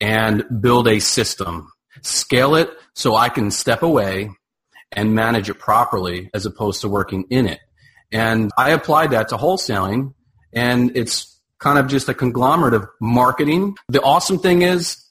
and 0.01 0.45
build 0.61 0.87
a 0.87 1.01
system, 1.01 1.73
scale 2.03 2.55
it 2.55 2.71
so 2.95 3.17
I 3.17 3.31
can 3.31 3.51
step 3.51 3.83
away 3.83 4.31
and 4.93 5.13
manage 5.13 5.51
it 5.51 5.59
properly 5.59 6.31
as 6.33 6.47
opposed 6.47 6.83
to 6.83 6.89
working 6.89 7.25
in 7.31 7.47
it. 7.47 7.59
And 8.13 8.53
I 8.57 8.71
applied 8.71 9.11
that 9.11 9.29
to 9.31 9.37
wholesaling 9.37 10.15
and 10.53 10.97
it's 10.97 11.38
kind 11.59 11.79
of 11.79 11.89
just 11.89 12.09
a 12.09 12.15
conglomerate 12.15 12.75
of 12.75 12.89
marketing. 13.01 13.77
The 13.89 14.03
awesome 14.03 14.39
thing 14.39 14.63
is 14.63 15.05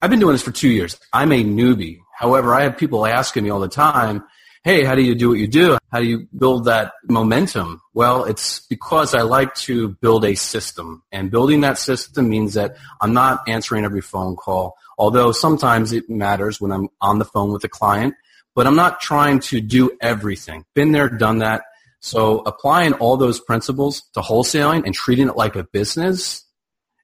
I've 0.00 0.10
been 0.10 0.20
doing 0.20 0.34
this 0.34 0.42
for 0.42 0.52
two 0.52 0.68
years. 0.68 0.98
I'm 1.12 1.32
a 1.32 1.42
newbie. 1.42 1.98
However, 2.16 2.54
I 2.54 2.62
have 2.62 2.76
people 2.76 3.06
asking 3.06 3.44
me 3.44 3.50
all 3.50 3.60
the 3.60 3.68
time, 3.68 4.24
hey, 4.64 4.84
how 4.84 4.94
do 4.94 5.02
you 5.02 5.14
do 5.14 5.30
what 5.30 5.38
you 5.38 5.48
do? 5.48 5.78
How 5.90 6.00
do 6.00 6.04
you 6.04 6.28
build 6.36 6.66
that 6.66 6.92
momentum? 7.08 7.80
Well, 7.94 8.24
it's 8.24 8.60
because 8.66 9.14
I 9.14 9.22
like 9.22 9.54
to 9.54 9.90
build 10.00 10.24
a 10.24 10.34
system. 10.34 11.02
And 11.10 11.30
building 11.30 11.62
that 11.62 11.78
system 11.78 12.28
means 12.28 12.54
that 12.54 12.76
I'm 13.00 13.12
not 13.12 13.48
answering 13.48 13.84
every 13.84 14.00
phone 14.00 14.36
call, 14.36 14.76
although 14.98 15.32
sometimes 15.32 15.92
it 15.92 16.10
matters 16.10 16.60
when 16.60 16.70
I'm 16.70 16.88
on 17.00 17.18
the 17.18 17.24
phone 17.24 17.52
with 17.52 17.64
a 17.64 17.68
client, 17.68 18.14
but 18.54 18.66
I'm 18.66 18.76
not 18.76 19.00
trying 19.00 19.40
to 19.40 19.60
do 19.60 19.96
everything. 20.00 20.64
Been 20.74 20.92
there, 20.92 21.08
done 21.08 21.38
that. 21.38 21.62
So 22.00 22.40
applying 22.40 22.92
all 22.94 23.16
those 23.16 23.40
principles 23.40 24.02
to 24.14 24.20
wholesaling 24.20 24.84
and 24.84 24.94
treating 24.94 25.28
it 25.28 25.36
like 25.36 25.56
a 25.56 25.64
business 25.64 26.44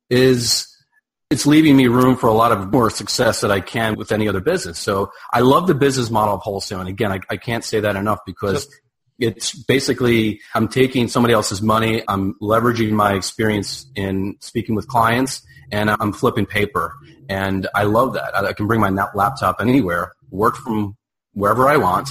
is 0.08 0.68
it's 1.30 1.46
leaving 1.46 1.76
me 1.76 1.88
room 1.88 2.16
for 2.16 2.28
a 2.28 2.32
lot 2.32 2.52
of 2.52 2.70
more 2.72 2.90
success 2.90 3.40
that 3.40 3.50
I 3.50 3.60
can 3.60 3.96
with 3.96 4.12
any 4.12 4.28
other 4.28 4.40
business. 4.40 4.78
So 4.78 5.10
I 5.32 5.40
love 5.40 5.66
the 5.66 5.74
business 5.74 6.10
model 6.10 6.34
of 6.34 6.42
wholesaling. 6.42 6.88
Again, 6.88 7.10
I, 7.10 7.20
I 7.28 7.36
can't 7.36 7.64
say 7.64 7.80
that 7.80 7.96
enough 7.96 8.20
because 8.24 8.68
it's 9.18 9.54
basically 9.54 10.40
I'm 10.54 10.68
taking 10.68 11.08
somebody 11.08 11.34
else's 11.34 11.62
money, 11.62 12.02
I'm 12.08 12.34
leveraging 12.40 12.90
my 12.90 13.14
experience 13.14 13.86
in 13.94 14.36
speaking 14.40 14.74
with 14.74 14.86
clients, 14.88 15.42
and 15.72 15.90
I'm 15.90 16.12
flipping 16.12 16.46
paper. 16.46 16.94
And 17.28 17.68
I 17.74 17.84
love 17.84 18.14
that. 18.14 18.34
I 18.34 18.52
can 18.52 18.66
bring 18.66 18.80
my 18.80 18.90
laptop 19.14 19.56
anywhere, 19.60 20.12
work 20.30 20.56
from 20.56 20.96
wherever 21.32 21.68
I 21.68 21.78
want, 21.78 22.10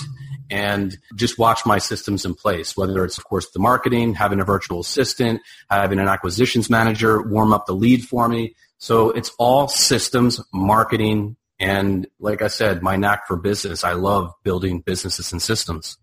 and 0.53 0.99
just 1.15 1.39
watch 1.39 1.65
my 1.65 1.79
systems 1.79 2.25
in 2.25 2.35
place, 2.35 2.77
whether 2.77 3.03
it's, 3.03 3.17
of 3.17 3.23
course, 3.23 3.49
the 3.49 3.59
marketing, 3.59 4.13
having 4.13 4.39
a 4.39 4.45
virtual 4.45 4.81
assistant, 4.81 5.41
having 5.67 5.97
an 5.97 6.07
acquisitions 6.07 6.69
manager 6.69 7.23
warm 7.23 7.51
up 7.51 7.65
the 7.65 7.73
lead 7.73 8.07
for 8.07 8.29
me. 8.29 8.53
So 8.77 9.09
it's 9.09 9.31
all 9.39 9.67
systems, 9.67 10.39
marketing, 10.53 11.37
and 11.59 12.05
like 12.19 12.43
I 12.43 12.49
said, 12.49 12.83
my 12.83 12.97
knack 12.97 13.25
for 13.25 13.35
business. 13.35 13.83
I 13.83 13.93
love 13.93 14.31
building 14.43 14.81
businesses 14.81 15.31
and 15.31 15.41
systems. 15.41 15.97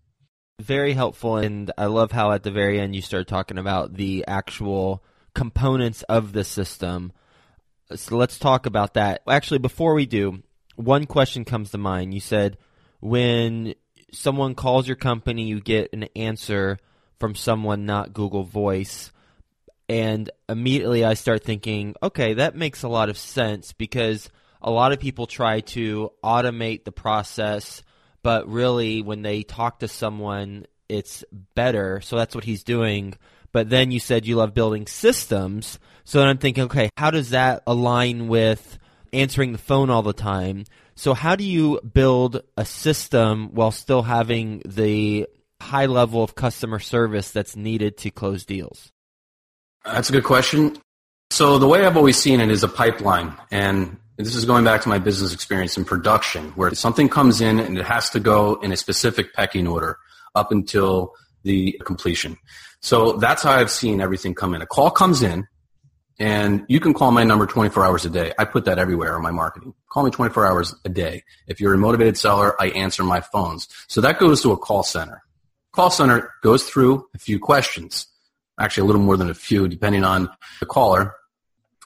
Very 0.59 0.91
helpful, 0.93 1.37
and 1.37 1.71
I 1.77 1.85
love 1.85 2.11
how 2.11 2.33
at 2.33 2.43
the 2.43 2.51
very 2.51 2.77
end 2.77 2.93
you 2.93 3.01
start 3.01 3.29
talking 3.29 3.57
about 3.57 3.93
the 3.93 4.25
actual 4.27 5.01
components 5.33 6.03
of 6.03 6.33
the 6.33 6.43
system. 6.43 7.13
So 7.95 8.17
let's 8.17 8.37
talk 8.37 8.65
about 8.65 8.95
that. 8.95 9.21
Actually, 9.29 9.59
before 9.59 9.93
we 9.93 10.05
do, 10.05 10.43
one 10.75 11.05
question 11.05 11.45
comes 11.45 11.71
to 11.71 11.77
mind. 11.77 12.13
You 12.13 12.19
said 12.19 12.57
when 12.99 13.75
someone 14.11 14.55
calls 14.55 14.87
your 14.87 14.95
company, 14.95 15.43
you 15.43 15.59
get 15.61 15.93
an 15.93 16.03
answer 16.15 16.79
from 17.19 17.35
someone 17.35 17.85
not 17.85 18.13
Google 18.13 18.43
Voice. 18.43 19.11
And 19.87 20.29
immediately 20.47 21.03
I 21.03 21.15
start 21.15 21.43
thinking, 21.43 21.95
okay, 22.01 22.35
that 22.35 22.55
makes 22.55 22.83
a 22.83 22.87
lot 22.87 23.09
of 23.09 23.17
sense 23.17 23.73
because 23.73 24.29
a 24.61 24.71
lot 24.71 24.91
of 24.91 24.99
people 24.99 25.27
try 25.27 25.61
to 25.61 26.11
automate 26.23 26.83
the 26.83 26.91
process, 26.91 27.83
but 28.23 28.47
really 28.47 29.01
when 29.01 29.21
they 29.21 29.43
talk 29.43 29.79
to 29.79 29.87
someone, 29.87 30.65
it's 30.87 31.23
better. 31.55 32.01
So 32.01 32.17
that's 32.17 32.35
what 32.35 32.43
he's 32.43 32.63
doing. 32.63 33.15
But 33.51 33.69
then 33.69 33.91
you 33.91 33.99
said 33.99 34.25
you 34.25 34.35
love 34.37 34.53
building 34.53 34.87
systems. 34.87 35.79
So 36.03 36.21
I'm 36.21 36.37
thinking, 36.37 36.65
okay, 36.65 36.89
how 36.97 37.11
does 37.11 37.31
that 37.31 37.63
align 37.67 38.27
with 38.27 38.77
answering 39.11 39.51
the 39.51 39.57
phone 39.57 39.89
all 39.89 40.03
the 40.03 40.13
time? 40.13 40.65
So 40.95 41.13
how 41.13 41.35
do 41.35 41.43
you 41.43 41.79
build 41.81 42.41
a 42.57 42.65
system 42.65 43.53
while 43.53 43.71
still 43.71 44.03
having 44.03 44.61
the 44.65 45.27
high 45.61 45.85
level 45.85 46.23
of 46.23 46.35
customer 46.35 46.79
service 46.79 47.31
that's 47.31 47.55
needed 47.55 47.97
to 47.99 48.11
close 48.11 48.45
deals? 48.45 48.91
That's 49.85 50.09
a 50.09 50.13
good 50.13 50.23
question. 50.23 50.77
So 51.29 51.57
the 51.57 51.67
way 51.67 51.85
I've 51.85 51.97
always 51.97 52.17
seen 52.17 52.39
it 52.39 52.51
is 52.51 52.63
a 52.63 52.67
pipeline. 52.67 53.33
And 53.51 53.97
this 54.17 54.35
is 54.35 54.45
going 54.45 54.63
back 54.63 54.81
to 54.81 54.89
my 54.89 54.99
business 54.99 55.33
experience 55.33 55.77
in 55.77 55.85
production, 55.85 56.51
where 56.51 56.73
something 56.75 57.09
comes 57.09 57.41
in 57.41 57.59
and 57.59 57.77
it 57.77 57.85
has 57.85 58.09
to 58.11 58.19
go 58.19 58.55
in 58.55 58.71
a 58.71 58.77
specific 58.77 59.33
pecking 59.33 59.67
order 59.67 59.97
up 60.35 60.51
until 60.51 61.13
the 61.43 61.79
completion. 61.85 62.37
So 62.81 63.13
that's 63.13 63.43
how 63.43 63.53
I've 63.53 63.71
seen 63.71 64.01
everything 64.01 64.35
come 64.35 64.53
in. 64.53 64.61
A 64.61 64.67
call 64.67 64.91
comes 64.91 65.23
in, 65.23 65.47
and 66.21 66.65
you 66.67 66.79
can 66.79 66.93
call 66.93 67.09
my 67.09 67.23
number 67.23 67.47
24 67.47 67.83
hours 67.83 68.05
a 68.05 68.09
day. 68.11 68.31
I 68.37 68.45
put 68.45 68.65
that 68.65 68.77
everywhere 68.77 69.15
in 69.15 69.23
my 69.23 69.31
marketing. 69.31 69.73
Call 69.89 70.03
me 70.03 70.11
24 70.11 70.45
hours 70.45 70.75
a 70.85 70.89
day. 70.89 71.23
If 71.47 71.59
you're 71.59 71.73
a 71.73 71.79
motivated 71.79 72.15
seller, 72.15 72.53
I 72.61 72.67
answer 72.67 73.03
my 73.03 73.21
phones. 73.21 73.67
So 73.87 74.01
that 74.01 74.19
goes 74.19 74.43
to 74.43 74.51
a 74.51 74.57
call 74.57 74.83
center. 74.83 75.23
Call 75.71 75.89
center 75.89 76.31
goes 76.43 76.69
through 76.69 77.07
a 77.15 77.17
few 77.17 77.39
questions, 77.39 78.05
actually 78.59 78.81
a 78.81 78.85
little 78.85 79.01
more 79.01 79.17
than 79.17 79.31
a 79.31 79.33
few 79.33 79.67
depending 79.67 80.03
on 80.03 80.29
the 80.59 80.67
caller. 80.67 81.15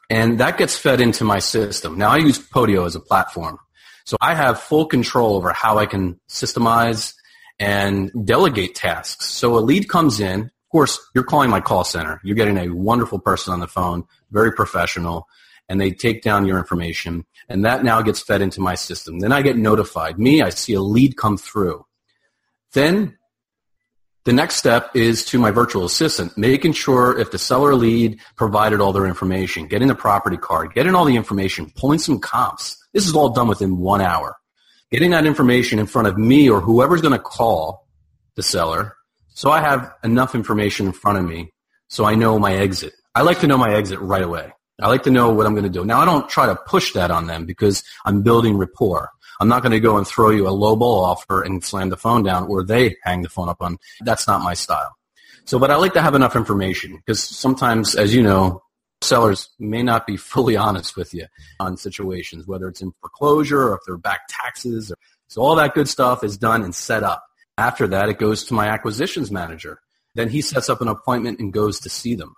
And 0.10 0.38
that 0.42 0.58
gets 0.58 0.78
fed 0.78 1.00
into 1.00 1.24
my 1.24 1.40
system. 1.40 1.98
Now 1.98 2.10
I 2.10 2.18
use 2.18 2.38
Podio 2.38 2.86
as 2.86 2.96
a 2.98 3.00
platform. 3.00 3.58
So 4.04 4.18
I 4.20 4.36
have 4.36 4.60
full 4.60 4.86
control 4.86 5.38
over 5.38 5.54
how 5.54 5.78
I 5.78 5.86
can 5.86 6.20
systemize 6.28 7.14
and 7.58 8.12
delegate 8.26 8.76
tasks. 8.76 9.28
So 9.28 9.58
a 9.58 9.60
lead 9.60 9.88
comes 9.88 10.20
in, 10.20 10.52
course, 10.76 11.00
you're 11.16 11.24
calling 11.24 11.50
my 11.50 11.62
call 11.62 11.86
center. 11.86 12.20
You're 12.22 12.36
getting 12.36 12.58
a 12.58 12.68
wonderful 12.68 13.18
person 13.18 13.54
on 13.54 13.62
the 13.62 13.68
phone, 13.68 14.04
very 14.32 14.52
professional, 14.52 15.26
and 15.70 15.80
they 15.80 15.92
take 15.92 16.22
down 16.22 16.46
your 16.46 16.58
information, 16.58 17.26
and 17.48 17.64
that 17.64 17.86
now 17.86 18.02
gets 18.02 18.22
fed 18.22 18.42
into 18.42 18.60
my 18.60 18.76
system. 18.76 19.20
Then 19.20 19.32
I 19.32 19.42
get 19.42 19.56
notified. 19.56 20.20
Me, 20.20 20.42
I 20.42 20.50
see 20.50 20.74
a 20.74 20.82
lead 20.82 21.16
come 21.16 21.38
through. 21.38 21.86
Then 22.74 23.18
the 24.26 24.34
next 24.34 24.56
step 24.56 24.94
is 24.94 25.24
to 25.28 25.40
my 25.40 25.50
virtual 25.50 25.86
assistant, 25.86 26.38
making 26.38 26.74
sure 26.74 27.18
if 27.18 27.32
the 27.32 27.38
seller 27.38 27.74
lead 27.74 28.20
provided 28.36 28.82
all 28.82 28.92
their 28.92 29.06
information, 29.06 29.68
getting 29.68 29.88
the 29.88 29.96
property 29.96 30.36
card, 30.36 30.74
getting 30.74 30.94
all 30.94 31.06
the 31.06 31.16
information, 31.16 31.72
pulling 31.78 32.00
some 32.00 32.20
comps. 32.20 32.76
This 32.94 33.08
is 33.08 33.16
all 33.16 33.30
done 33.30 33.48
within 33.48 33.78
one 33.78 34.02
hour. 34.02 34.36
Getting 34.92 35.12
that 35.12 35.26
information 35.26 35.80
in 35.80 35.86
front 35.86 36.10
of 36.10 36.18
me 36.18 36.50
or 36.50 36.60
whoever's 36.60 37.02
going 37.02 37.14
to 37.14 37.20
call 37.20 37.88
the 38.36 38.44
seller 38.44 38.95
so 39.36 39.52
I 39.52 39.60
have 39.60 39.94
enough 40.02 40.34
information 40.34 40.88
in 40.88 40.94
front 40.94 41.20
of 41.20 41.26
me 41.26 41.52
so 41.90 42.06
I 42.06 42.16
know 42.16 42.40
my 42.40 42.56
exit. 42.56 42.94
I 43.14 43.22
like 43.22 43.40
to 43.42 43.48
know 43.48 43.58
my 43.58 43.76
exit 43.76 44.00
right 44.00 44.24
away. 44.24 44.52
I 44.82 44.88
like 44.88 45.04
to 45.04 45.12
know 45.12 45.34
what 45.34 45.46
I'm 45.46 45.54
going 45.54 45.66
to 45.66 45.70
do. 45.70 45.84
Now 45.84 46.00
I 46.00 46.06
don't 46.06 46.28
try 46.30 46.46
to 46.46 46.56
push 46.56 46.94
that 46.94 47.12
on 47.12 47.28
them 47.28 47.46
because 47.46 47.84
I'm 48.06 48.24
building 48.24 48.58
rapport. 48.58 49.10
I'm 49.42 49.50
not 49.50 49.62
going 49.62 49.74
to 49.74 49.82
go 49.82 49.98
and 49.98 50.08
throw 50.08 50.30
you 50.30 50.48
a 50.48 50.50
low 50.52 50.78
ball 50.78 51.04
offer 51.04 51.42
and 51.42 51.62
slam 51.64 51.90
the 51.90 51.98
phone 51.98 52.24
down 52.24 52.48
or 52.48 52.64
they 52.64 52.96
hang 53.04 53.22
the 53.24 53.30
phone 53.30 53.50
up 53.50 53.62
on. 53.62 53.78
That's 54.02 54.26
not 54.26 54.42
my 54.42 54.54
style. 54.54 54.96
So, 55.44 55.60
but 55.60 55.70
I 55.70 55.76
like 55.76 55.94
to 55.94 56.02
have 56.02 56.16
enough 56.16 56.38
information 56.38 56.96
because 56.96 57.22
sometimes, 57.22 57.94
as 57.94 58.16
you 58.16 58.24
know, 58.24 58.64
sellers 59.02 59.50
may 59.60 59.84
not 59.84 60.08
be 60.08 60.16
fully 60.34 60.56
honest 60.56 60.96
with 60.96 61.14
you 61.14 61.26
on 61.60 61.76
situations, 61.76 62.48
whether 62.48 62.70
it's 62.70 62.82
in 62.82 62.94
foreclosure 63.02 63.70
or 63.70 63.76
if 63.76 63.82
they're 63.86 63.98
back 63.98 64.22
taxes. 64.30 64.92
Or, 64.92 64.96
so 65.28 65.42
all 65.42 65.56
that 65.56 65.74
good 65.74 65.90
stuff 65.90 66.24
is 66.24 66.38
done 66.38 66.64
and 66.64 66.74
set 66.74 67.04
up. 67.04 67.26
After 67.58 67.88
that, 67.88 68.10
it 68.10 68.20
goes 68.20 68.44
to 68.46 68.54
my 68.54 68.68
acquisitions 68.68 69.32
manager. 69.32 69.80
Then 70.14 70.30
he 70.30 70.42
sets 70.42 70.70
up 70.70 70.82
an 70.82 70.88
appointment 70.88 71.40
and 71.40 71.54
goes 71.54 71.80
to 71.82 71.90
see 71.90 72.16
them. 72.16 72.36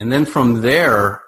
And 0.00 0.10
then 0.10 0.24
from 0.24 0.62
there, 0.62 1.22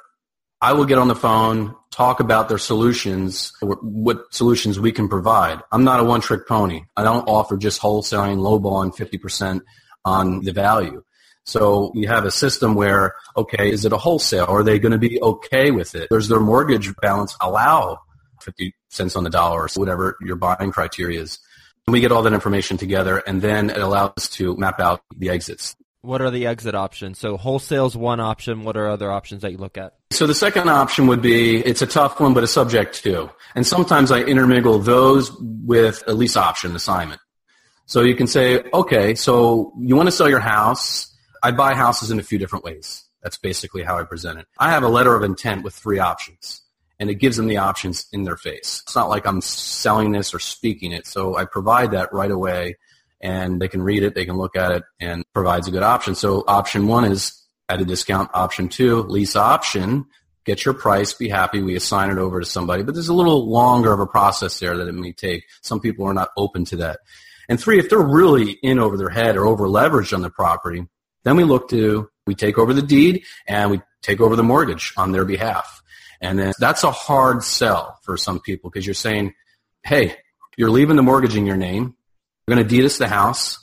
I 0.60 0.72
will 0.72 0.84
get 0.84 0.98
on 0.98 1.08
the 1.08 1.14
phone, 1.14 1.74
talk 1.90 2.20
about 2.20 2.48
their 2.48 2.58
solutions, 2.58 3.52
what 3.60 4.32
solutions 4.32 4.80
we 4.80 4.92
can 4.92 5.08
provide. 5.08 5.60
I'm 5.70 5.84
not 5.84 6.00
a 6.00 6.04
one-trick 6.04 6.48
pony. 6.48 6.82
I 6.96 7.02
don't 7.02 7.28
offer 7.28 7.56
just 7.56 7.80
wholesaling, 7.80 8.38
lowballing 8.38 8.96
50% 8.96 9.60
on 10.04 10.40
the 10.40 10.52
value. 10.52 11.02
So 11.44 11.92
we 11.94 12.06
have 12.06 12.24
a 12.24 12.30
system 12.30 12.74
where, 12.74 13.14
okay, 13.36 13.70
is 13.70 13.84
it 13.84 13.92
a 13.92 13.98
wholesale? 13.98 14.46
Are 14.46 14.62
they 14.62 14.78
going 14.78 14.92
to 14.92 14.98
be 14.98 15.20
okay 15.20 15.70
with 15.70 15.94
it? 15.94 16.08
Does 16.08 16.28
their 16.28 16.40
mortgage 16.40 16.94
balance 16.96 17.36
allow 17.40 17.98
50 18.40 18.74
cents 18.88 19.16
on 19.16 19.24
the 19.24 19.30
dollar 19.30 19.64
or 19.64 19.68
whatever 19.74 20.16
your 20.22 20.36
buying 20.36 20.72
criteria 20.72 21.20
is? 21.20 21.38
We 21.86 22.00
get 22.00 22.12
all 22.12 22.22
that 22.22 22.32
information 22.32 22.76
together, 22.76 23.18
and 23.18 23.42
then 23.42 23.68
it 23.70 23.78
allows 23.78 24.12
us 24.16 24.28
to 24.30 24.56
map 24.56 24.80
out 24.80 25.02
the 25.16 25.28
exits. 25.28 25.76
What 26.00 26.20
are 26.20 26.30
the 26.30 26.46
exit 26.46 26.74
options? 26.74 27.18
So 27.18 27.36
wholesale's 27.38 27.96
one 27.96 28.20
option. 28.20 28.64
What 28.64 28.76
are 28.76 28.88
other 28.88 29.10
options 29.10 29.42
that 29.42 29.52
you 29.52 29.58
look 29.58 29.78
at? 29.78 29.94
So 30.10 30.26
the 30.26 30.34
second 30.34 30.68
option 30.68 31.06
would 31.06 31.22
be 31.22 31.58
it's 31.58 31.80
a 31.80 31.86
tough 31.86 32.20
one, 32.20 32.34
but 32.34 32.44
a 32.44 32.46
subject 32.46 33.02
to. 33.04 33.30
And 33.54 33.66
sometimes 33.66 34.10
I 34.10 34.20
intermingle 34.20 34.78
those 34.78 35.32
with 35.40 36.02
a 36.06 36.12
lease 36.12 36.36
option 36.36 36.76
assignment. 36.76 37.20
So 37.86 38.02
you 38.02 38.14
can 38.14 38.26
say, 38.26 38.62
okay, 38.72 39.14
so 39.14 39.72
you 39.78 39.96
want 39.96 40.06
to 40.06 40.12
sell 40.12 40.28
your 40.28 40.40
house. 40.40 41.10
I 41.42 41.52
buy 41.52 41.74
houses 41.74 42.10
in 42.10 42.18
a 42.18 42.22
few 42.22 42.38
different 42.38 42.64
ways. 42.64 43.04
That's 43.22 43.38
basically 43.38 43.82
how 43.82 43.98
I 43.98 44.04
present 44.04 44.38
it. 44.38 44.46
I 44.58 44.70
have 44.70 44.82
a 44.82 44.88
letter 44.88 45.14
of 45.14 45.22
intent 45.22 45.64
with 45.64 45.74
three 45.74 45.98
options 45.98 46.63
and 46.98 47.10
it 47.10 47.16
gives 47.16 47.36
them 47.36 47.46
the 47.46 47.58
options 47.58 48.06
in 48.12 48.24
their 48.24 48.36
face. 48.36 48.82
It's 48.84 48.94
not 48.94 49.08
like 49.08 49.26
I'm 49.26 49.40
selling 49.40 50.12
this 50.12 50.32
or 50.32 50.38
speaking 50.38 50.92
it. 50.92 51.06
So 51.06 51.36
I 51.36 51.44
provide 51.44 51.90
that 51.92 52.12
right 52.12 52.30
away 52.30 52.76
and 53.20 53.60
they 53.60 53.68
can 53.68 53.82
read 53.82 54.02
it, 54.02 54.14
they 54.14 54.26
can 54.26 54.36
look 54.36 54.56
at 54.56 54.72
it 54.72 54.82
and 55.00 55.24
provides 55.32 55.66
a 55.66 55.70
good 55.70 55.82
option. 55.82 56.14
So 56.14 56.44
option 56.46 56.86
one 56.86 57.04
is 57.04 57.42
at 57.68 57.80
a 57.80 57.84
discount. 57.84 58.30
Option 58.34 58.68
two, 58.68 59.02
lease 59.04 59.34
option, 59.34 60.06
get 60.44 60.64
your 60.64 60.74
price, 60.74 61.14
be 61.14 61.28
happy, 61.28 61.62
we 61.62 61.74
assign 61.74 62.10
it 62.10 62.18
over 62.18 62.40
to 62.40 62.46
somebody. 62.46 62.82
But 62.82 62.94
there's 62.94 63.08
a 63.08 63.14
little 63.14 63.48
longer 63.48 63.92
of 63.92 64.00
a 64.00 64.06
process 64.06 64.60
there 64.60 64.76
that 64.76 64.88
it 64.88 64.92
may 64.92 65.12
take. 65.12 65.44
Some 65.62 65.80
people 65.80 66.06
are 66.06 66.14
not 66.14 66.30
open 66.36 66.64
to 66.66 66.76
that. 66.76 67.00
And 67.48 67.60
three, 67.60 67.78
if 67.78 67.90
they're 67.90 67.98
really 67.98 68.52
in 68.62 68.78
over 68.78 68.96
their 68.96 69.10
head 69.10 69.36
or 69.36 69.46
over 69.46 69.66
leveraged 69.66 70.14
on 70.14 70.22
the 70.22 70.30
property, 70.30 70.86
then 71.24 71.36
we 71.36 71.44
look 71.44 71.68
to, 71.70 72.08
we 72.26 72.34
take 72.34 72.58
over 72.58 72.72
the 72.72 72.82
deed 72.82 73.24
and 73.46 73.70
we 73.70 73.80
take 74.02 74.20
over 74.20 74.36
the 74.36 74.42
mortgage 74.42 74.92
on 74.96 75.12
their 75.12 75.24
behalf. 75.24 75.82
And 76.24 76.38
then 76.38 76.54
that's 76.58 76.84
a 76.84 76.90
hard 76.90 77.44
sell 77.44 77.98
for 78.02 78.16
some 78.16 78.40
people 78.40 78.70
because 78.70 78.86
you're 78.86 78.94
saying, 78.94 79.34
hey, 79.84 80.16
you're 80.56 80.70
leaving 80.70 80.96
the 80.96 81.02
mortgage 81.02 81.36
in 81.36 81.44
your 81.44 81.58
name. 81.58 81.94
We're 82.48 82.54
going 82.54 82.66
to 82.66 82.74
deed 82.76 82.86
us 82.86 82.96
the 82.96 83.08
house. 83.08 83.58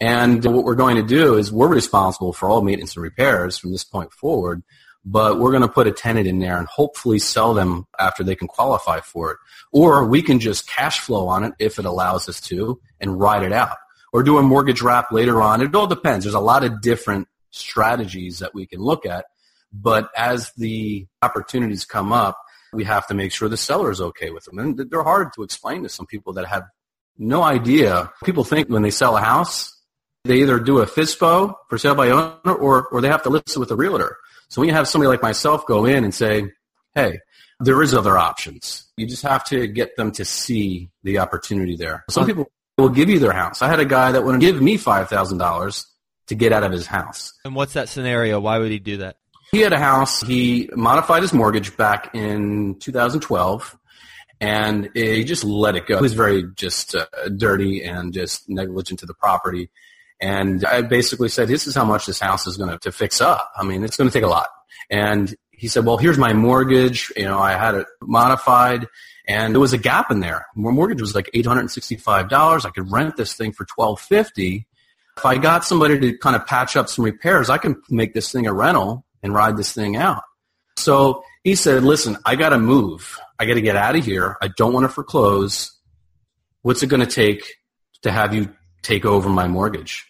And 0.00 0.44
what 0.44 0.62
we're 0.64 0.76
going 0.76 0.96
to 0.96 1.02
do 1.02 1.34
is 1.34 1.50
we're 1.50 1.66
responsible 1.66 2.32
for 2.32 2.48
all 2.48 2.62
maintenance 2.62 2.94
and 2.94 3.02
repairs 3.02 3.58
from 3.58 3.72
this 3.72 3.82
point 3.82 4.12
forward, 4.12 4.62
but 5.04 5.40
we're 5.40 5.50
going 5.50 5.62
to 5.62 5.68
put 5.68 5.88
a 5.88 5.90
tenant 5.90 6.28
in 6.28 6.38
there 6.38 6.58
and 6.58 6.68
hopefully 6.68 7.18
sell 7.18 7.54
them 7.54 7.88
after 7.98 8.22
they 8.22 8.36
can 8.36 8.46
qualify 8.46 9.00
for 9.00 9.32
it. 9.32 9.38
Or 9.72 10.04
we 10.06 10.22
can 10.22 10.38
just 10.38 10.68
cash 10.68 11.00
flow 11.00 11.26
on 11.26 11.42
it 11.42 11.54
if 11.58 11.80
it 11.80 11.86
allows 11.86 12.28
us 12.28 12.40
to 12.42 12.80
and 13.00 13.18
ride 13.18 13.42
it 13.42 13.52
out. 13.52 13.78
Or 14.12 14.22
do 14.22 14.38
a 14.38 14.42
mortgage 14.42 14.80
wrap 14.80 15.10
later 15.10 15.42
on. 15.42 15.60
It 15.60 15.74
all 15.74 15.88
depends. 15.88 16.24
There's 16.24 16.34
a 16.34 16.40
lot 16.40 16.62
of 16.62 16.80
different 16.80 17.26
strategies 17.50 18.38
that 18.38 18.54
we 18.54 18.64
can 18.64 18.80
look 18.80 19.06
at. 19.06 19.24
But 19.72 20.10
as 20.16 20.52
the 20.56 21.06
opportunities 21.22 21.84
come 21.84 22.12
up, 22.12 22.38
we 22.72 22.84
have 22.84 23.06
to 23.08 23.14
make 23.14 23.32
sure 23.32 23.48
the 23.48 23.56
seller 23.56 23.90
is 23.90 24.00
okay 24.00 24.30
with 24.30 24.44
them. 24.44 24.58
And 24.58 24.78
they're 24.90 25.02
hard 25.02 25.32
to 25.34 25.42
explain 25.42 25.82
to 25.82 25.88
some 25.88 26.06
people 26.06 26.32
that 26.34 26.46
have 26.46 26.64
no 27.18 27.42
idea. 27.42 28.12
People 28.24 28.44
think 28.44 28.68
when 28.68 28.82
they 28.82 28.90
sell 28.90 29.16
a 29.16 29.20
house, 29.20 29.72
they 30.24 30.42
either 30.42 30.58
do 30.58 30.80
a 30.80 30.86
FSBO 30.86 31.54
for 31.68 31.78
sale 31.78 31.94
by 31.94 32.10
owner 32.10 32.38
or, 32.44 32.88
or 32.88 33.00
they 33.00 33.08
have 33.08 33.22
to 33.22 33.30
list 33.30 33.56
it 33.56 33.58
with 33.58 33.70
a 33.70 33.76
realtor. 33.76 34.16
So 34.48 34.60
when 34.60 34.68
you 34.68 34.74
have 34.74 34.88
somebody 34.88 35.08
like 35.08 35.22
myself 35.22 35.66
go 35.66 35.86
in 35.86 36.04
and 36.04 36.14
say, 36.14 36.50
hey, 36.94 37.20
there 37.60 37.82
is 37.82 37.94
other 37.94 38.18
options. 38.18 38.86
You 38.96 39.06
just 39.06 39.22
have 39.22 39.44
to 39.46 39.66
get 39.66 39.96
them 39.96 40.12
to 40.12 40.24
see 40.24 40.90
the 41.02 41.18
opportunity 41.18 41.76
there. 41.76 42.04
Some 42.10 42.26
people 42.26 42.46
will 42.76 42.90
give 42.90 43.08
you 43.08 43.18
their 43.18 43.32
house. 43.32 43.62
I 43.62 43.68
had 43.68 43.80
a 43.80 43.84
guy 43.84 44.12
that 44.12 44.24
would 44.24 44.40
give 44.40 44.60
me 44.60 44.76
$5,000 44.76 45.86
to 46.26 46.34
get 46.34 46.52
out 46.52 46.64
of 46.64 46.72
his 46.72 46.86
house. 46.86 47.32
And 47.44 47.54
what's 47.54 47.74
that 47.74 47.88
scenario? 47.88 48.40
Why 48.40 48.58
would 48.58 48.70
he 48.70 48.78
do 48.78 48.98
that? 48.98 49.16
He 49.52 49.60
had 49.60 49.72
a 49.72 49.78
house. 49.78 50.22
He 50.22 50.68
modified 50.74 51.22
his 51.22 51.32
mortgage 51.32 51.76
back 51.76 52.14
in 52.14 52.78
2012 52.80 53.78
and 54.40 54.90
he 54.94 55.24
just 55.24 55.44
let 55.44 55.76
it 55.76 55.86
go. 55.86 55.96
He 55.96 56.02
was 56.02 56.12
very 56.12 56.44
just 56.54 56.94
uh, 56.94 57.06
dirty 57.36 57.82
and 57.82 58.12
just 58.12 58.48
negligent 58.48 59.00
to 59.00 59.06
the 59.06 59.14
property. 59.14 59.70
And 60.20 60.64
I 60.64 60.82
basically 60.82 61.28
said, 61.28 61.48
this 61.48 61.66
is 61.66 61.74
how 61.74 61.84
much 61.84 62.06
this 62.06 62.20
house 62.20 62.46
is 62.46 62.56
going 62.56 62.70
to, 62.70 62.78
to 62.78 62.92
fix 62.92 63.20
up. 63.20 63.50
I 63.56 63.64
mean, 63.64 63.84
it's 63.84 63.96
going 63.96 64.08
to 64.08 64.14
take 64.14 64.24
a 64.24 64.28
lot. 64.28 64.48
And 64.90 65.34
he 65.50 65.68
said, 65.68 65.84
well, 65.84 65.96
here's 65.96 66.18
my 66.18 66.32
mortgage. 66.32 67.12
You 67.16 67.24
know, 67.24 67.38
I 67.38 67.52
had 67.52 67.74
it 67.74 67.86
modified 68.02 68.86
and 69.26 69.54
there 69.54 69.60
was 69.60 69.72
a 69.72 69.78
gap 69.78 70.10
in 70.10 70.20
there. 70.20 70.46
My 70.54 70.70
mortgage 70.70 71.00
was 71.00 71.14
like 71.14 71.30
$865. 71.34 72.64
I 72.64 72.70
could 72.70 72.92
rent 72.92 73.16
this 73.16 73.34
thing 73.34 73.52
for 73.52 73.66
1250 73.74 74.66
If 75.16 75.26
I 75.26 75.38
got 75.38 75.64
somebody 75.64 75.98
to 75.98 76.18
kind 76.18 76.36
of 76.36 76.46
patch 76.46 76.76
up 76.76 76.88
some 76.88 77.04
repairs, 77.04 77.50
I 77.50 77.58
can 77.58 77.82
make 77.88 78.14
this 78.14 78.30
thing 78.30 78.46
a 78.46 78.52
rental 78.52 79.05
and 79.26 79.34
ride 79.34 79.56
this 79.56 79.72
thing 79.72 79.96
out. 79.96 80.22
So 80.76 81.24
he 81.42 81.56
said, 81.56 81.82
listen, 81.82 82.16
I 82.24 82.36
got 82.36 82.50
to 82.50 82.58
move. 82.58 83.18
I 83.38 83.44
got 83.44 83.54
to 83.54 83.60
get 83.60 83.76
out 83.76 83.96
of 83.96 84.04
here. 84.04 84.36
I 84.40 84.48
don't 84.56 84.72
want 84.72 84.84
to 84.84 84.88
foreclose. 84.88 85.72
What's 86.62 86.82
it 86.82 86.86
going 86.86 87.04
to 87.04 87.06
take 87.06 87.44
to 88.02 88.10
have 88.10 88.34
you 88.34 88.54
take 88.82 89.04
over 89.04 89.28
my 89.28 89.48
mortgage? 89.48 90.06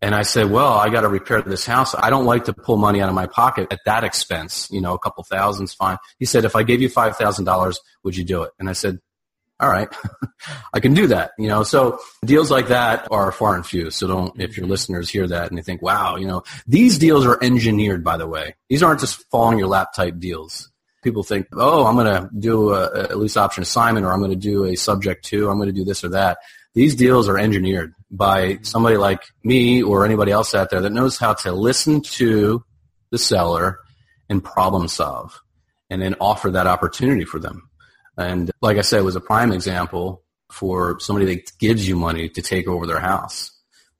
And 0.00 0.14
I 0.14 0.22
said, 0.22 0.50
well, 0.50 0.74
I 0.74 0.90
got 0.90 1.00
to 1.00 1.08
repair 1.08 1.42
this 1.42 1.66
house. 1.66 1.94
I 1.94 2.10
don't 2.10 2.26
like 2.26 2.44
to 2.44 2.52
pull 2.52 2.76
money 2.76 3.00
out 3.00 3.08
of 3.08 3.14
my 3.14 3.26
pocket 3.26 3.68
at 3.70 3.80
that 3.86 4.04
expense. 4.04 4.68
You 4.70 4.80
know, 4.80 4.94
a 4.94 4.98
couple 4.98 5.24
thousand's 5.24 5.74
fine. 5.74 5.96
He 6.18 6.26
said, 6.26 6.44
if 6.44 6.54
I 6.54 6.62
gave 6.62 6.80
you 6.80 6.90
$5,000, 6.90 7.76
would 8.04 8.16
you 8.16 8.24
do 8.24 8.42
it? 8.42 8.52
And 8.58 8.68
I 8.68 8.74
said, 8.74 8.98
all 9.64 9.70
right, 9.70 9.88
I 10.74 10.80
can 10.80 10.92
do 10.92 11.06
that. 11.06 11.32
You 11.38 11.48
know, 11.48 11.62
so 11.62 11.98
deals 12.24 12.50
like 12.50 12.68
that 12.68 13.08
are 13.10 13.32
far 13.32 13.54
and 13.54 13.64
few. 13.64 13.90
So 13.90 14.06
don't, 14.06 14.40
if 14.40 14.56
your 14.56 14.66
listeners 14.66 15.08
hear 15.08 15.26
that 15.26 15.48
and 15.48 15.58
they 15.58 15.62
think, 15.62 15.80
wow, 15.80 16.16
you 16.16 16.26
know, 16.26 16.42
these 16.66 16.98
deals 16.98 17.24
are 17.24 17.42
engineered, 17.42 18.04
by 18.04 18.18
the 18.18 18.26
way. 18.26 18.54
These 18.68 18.82
aren't 18.82 19.00
just 19.00 19.24
falling 19.30 19.58
your 19.58 19.68
lap 19.68 19.94
type 19.94 20.18
deals. 20.18 20.70
People 21.02 21.22
think, 21.22 21.46
oh, 21.54 21.86
I'm 21.86 21.96
going 21.96 22.06
to 22.06 22.30
do 22.38 22.74
a, 22.74 23.14
a 23.14 23.16
lease 23.16 23.36
option 23.36 23.62
assignment 23.62 24.04
or 24.04 24.12
I'm 24.12 24.20
going 24.20 24.30
to 24.30 24.36
do 24.36 24.64
a 24.64 24.76
subject 24.76 25.24
to, 25.26 25.50
I'm 25.50 25.56
going 25.56 25.68
to 25.68 25.72
do 25.72 25.84
this 25.84 26.04
or 26.04 26.10
that. 26.10 26.38
These 26.74 26.94
deals 26.94 27.28
are 27.28 27.38
engineered 27.38 27.94
by 28.10 28.58
somebody 28.62 28.96
like 28.96 29.22
me 29.44 29.82
or 29.82 30.04
anybody 30.04 30.32
else 30.32 30.54
out 30.54 30.70
there 30.70 30.80
that 30.80 30.92
knows 30.92 31.16
how 31.16 31.34
to 31.34 31.52
listen 31.52 32.02
to 32.02 32.64
the 33.10 33.18
seller 33.18 33.78
and 34.28 34.42
problem 34.42 34.88
solve 34.88 35.40
and 35.90 36.02
then 36.02 36.16
offer 36.20 36.50
that 36.50 36.66
opportunity 36.66 37.24
for 37.24 37.38
them. 37.38 37.68
And 38.16 38.50
like 38.60 38.78
I 38.78 38.82
said, 38.82 39.00
it 39.00 39.04
was 39.04 39.16
a 39.16 39.20
prime 39.20 39.52
example 39.52 40.22
for 40.50 40.98
somebody 41.00 41.34
that 41.34 41.58
gives 41.58 41.86
you 41.86 41.96
money 41.96 42.28
to 42.28 42.42
take 42.42 42.68
over 42.68 42.86
their 42.86 43.00
house. 43.00 43.50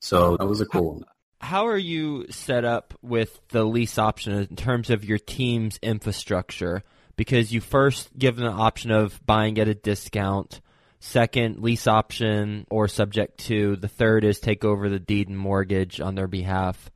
So 0.01 0.37
that 0.37 0.47
was 0.47 0.61
a 0.61 0.67
cool 0.67 0.95
one. 0.95 1.05
How 1.41 1.67
are 1.67 1.79
you 1.79 2.27
set 2.31 2.65
up 2.65 2.95
with 3.03 3.41
the 3.49 3.65
lease 3.65 3.99
option 3.99 4.33
in 4.33 4.57
terms 4.57 4.89
of 4.91 5.05
your 5.05 5.19
team's 5.19 5.79
infrastructure? 5.83 6.83
Because 7.17 7.53
you 7.53 7.61
first 7.61 8.17
give 8.17 8.37
them 8.37 8.47
the 8.47 8.53
option 8.53 8.91
of 8.91 9.21
buying 9.25 9.59
at 9.59 9.69
a 9.69 9.75
discount, 9.75 10.61
second 11.01 11.61
lease 11.61 11.87
option 11.87 12.67
or 12.71 12.89
subject 12.89 13.39
to, 13.47 13.77
the 13.77 13.89
third 13.89 14.25
is 14.25 14.41
take 14.41 14.65
over 14.65 14.89
the 14.89 14.99
deed 14.99 15.29
and 15.29 15.39
mortgage 15.39 16.01
on 16.01 16.15
their 16.15 16.27
behalf. 16.27 16.91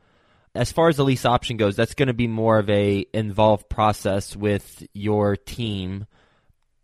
As 0.55 0.73
far 0.73 0.89
as 0.89 0.97
the 0.97 1.05
lease 1.05 1.27
option 1.27 1.57
goes, 1.57 1.77
that's 1.77 1.95
going 1.95 2.09
to 2.09 2.15
be 2.15 2.27
more 2.27 2.59
of 2.59 2.71
a 2.71 3.07
involved 3.13 3.69
process 3.69 4.35
with 4.35 4.83
your 4.95 5.37
team 5.37 6.07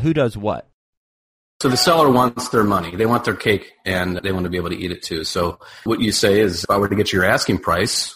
who 0.05 0.15
does 0.15 0.37
what? 0.37 0.69
So 1.63 1.69
the 1.71 1.77
seller 1.77 2.11
wants 2.11 2.51
their 2.51 2.63
money. 2.63 2.95
They 2.95 3.07
want 3.07 3.25
their 3.25 3.35
cake 3.35 3.73
and 3.87 4.19
they 4.19 4.33
want 4.33 4.45
to 4.45 4.51
be 4.51 4.59
able 4.59 4.69
to 4.69 4.77
eat 4.77 4.93
it 4.93 5.03
too. 5.03 5.25
So 5.25 5.59
what 5.85 6.01
you 6.01 6.13
say 6.13 6.41
is, 6.41 6.65
if 6.65 6.71
I 6.71 6.77
were 6.77 6.89
to 6.89 6.95
get 6.95 7.11
your 7.11 7.25
asking 7.25 7.59
price, 7.59 8.15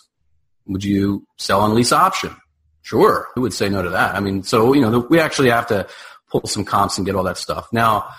would 0.67 0.85
you 0.85 1.27
sell 1.39 1.61
on 1.61 1.75
lease 1.75 1.93
option? 1.93 2.37
Sure. 2.83 3.29
Who 3.35 3.41
would 3.41 3.55
say 3.55 3.71
no 3.71 3.83
to 3.83 3.91
that? 3.91 4.15
I 4.15 4.21
mean, 4.21 4.43
so, 4.43 4.75
you 4.75 4.83
know, 4.83 5.07
we 5.09 5.19
actually 5.19 5.49
have 5.49 5.67
to 5.69 5.87
pull 6.31 6.47
some 6.47 6.65
comps 6.65 6.99
and 6.99 7.07
get 7.07 7.15
all 7.15 7.25
that 7.25 7.39
stuff. 7.39 7.69
Now, 7.73 8.11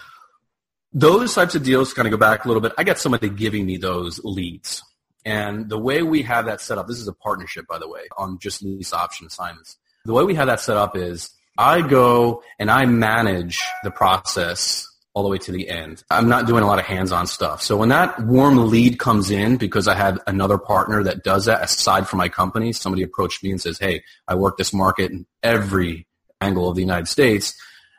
those 0.91 1.35
types 1.35 1.53
of 1.53 1.63
deals 1.63 1.93
kind 1.93 2.07
of 2.07 2.11
go 2.11 2.17
back 2.17 2.45
a 2.45 2.47
little 2.47 2.61
bit. 2.61 2.73
I 2.77 2.83
got 2.83 2.97
somebody 2.97 3.29
giving 3.29 3.67
me 3.67 3.77
those 3.77 4.19
leads. 4.23 4.81
And 5.25 5.69
the 5.69 5.77
way 5.77 6.01
we 6.01 6.23
have 6.23 6.45
that 6.45 6.59
set 6.59 6.79
up, 6.79 6.87
this 6.87 6.97
is 6.97 7.07
a 7.07 7.13
partnership, 7.13 7.67
by 7.67 7.77
the 7.77 7.87
way, 7.87 8.01
on 8.17 8.39
just 8.39 8.63
lease 8.63 8.93
option 8.93 9.27
assignments. 9.27 9.77
The 10.05 10.13
way 10.13 10.23
we 10.23 10.33
have 10.33 10.47
that 10.47 10.59
set 10.59 10.77
up 10.77 10.97
is 10.97 11.29
I 11.59 11.81
go 11.81 12.41
and 12.57 12.71
I 12.71 12.85
manage 12.85 13.61
the 13.83 13.91
process 13.91 14.87
all 15.13 15.23
the 15.23 15.29
way 15.29 15.37
to 15.39 15.51
the 15.51 15.67
end. 15.67 16.01
I'm 16.09 16.29
not 16.29 16.47
doing 16.47 16.63
a 16.63 16.67
lot 16.67 16.79
of 16.79 16.85
hands-on 16.85 17.27
stuff. 17.27 17.61
So 17.61 17.75
when 17.75 17.89
that 17.89 18.17
warm 18.25 18.69
lead 18.69 18.97
comes 18.97 19.29
in, 19.29 19.57
because 19.57 19.85
I 19.85 19.95
have 19.95 20.19
another 20.25 20.57
partner 20.57 21.03
that 21.03 21.25
does 21.25 21.45
that 21.45 21.61
aside 21.61 22.07
from 22.07 22.17
my 22.17 22.29
company, 22.29 22.71
somebody 22.71 23.03
approached 23.03 23.43
me 23.43 23.51
and 23.51 23.59
says, 23.59 23.77
hey, 23.77 24.03
I 24.25 24.35
work 24.35 24.57
this 24.57 24.71
market 24.71 25.11
in 25.11 25.25
every 25.43 26.07
angle 26.39 26.69
of 26.69 26.75
the 26.75 26.81
United 26.81 27.09
States. 27.09 27.53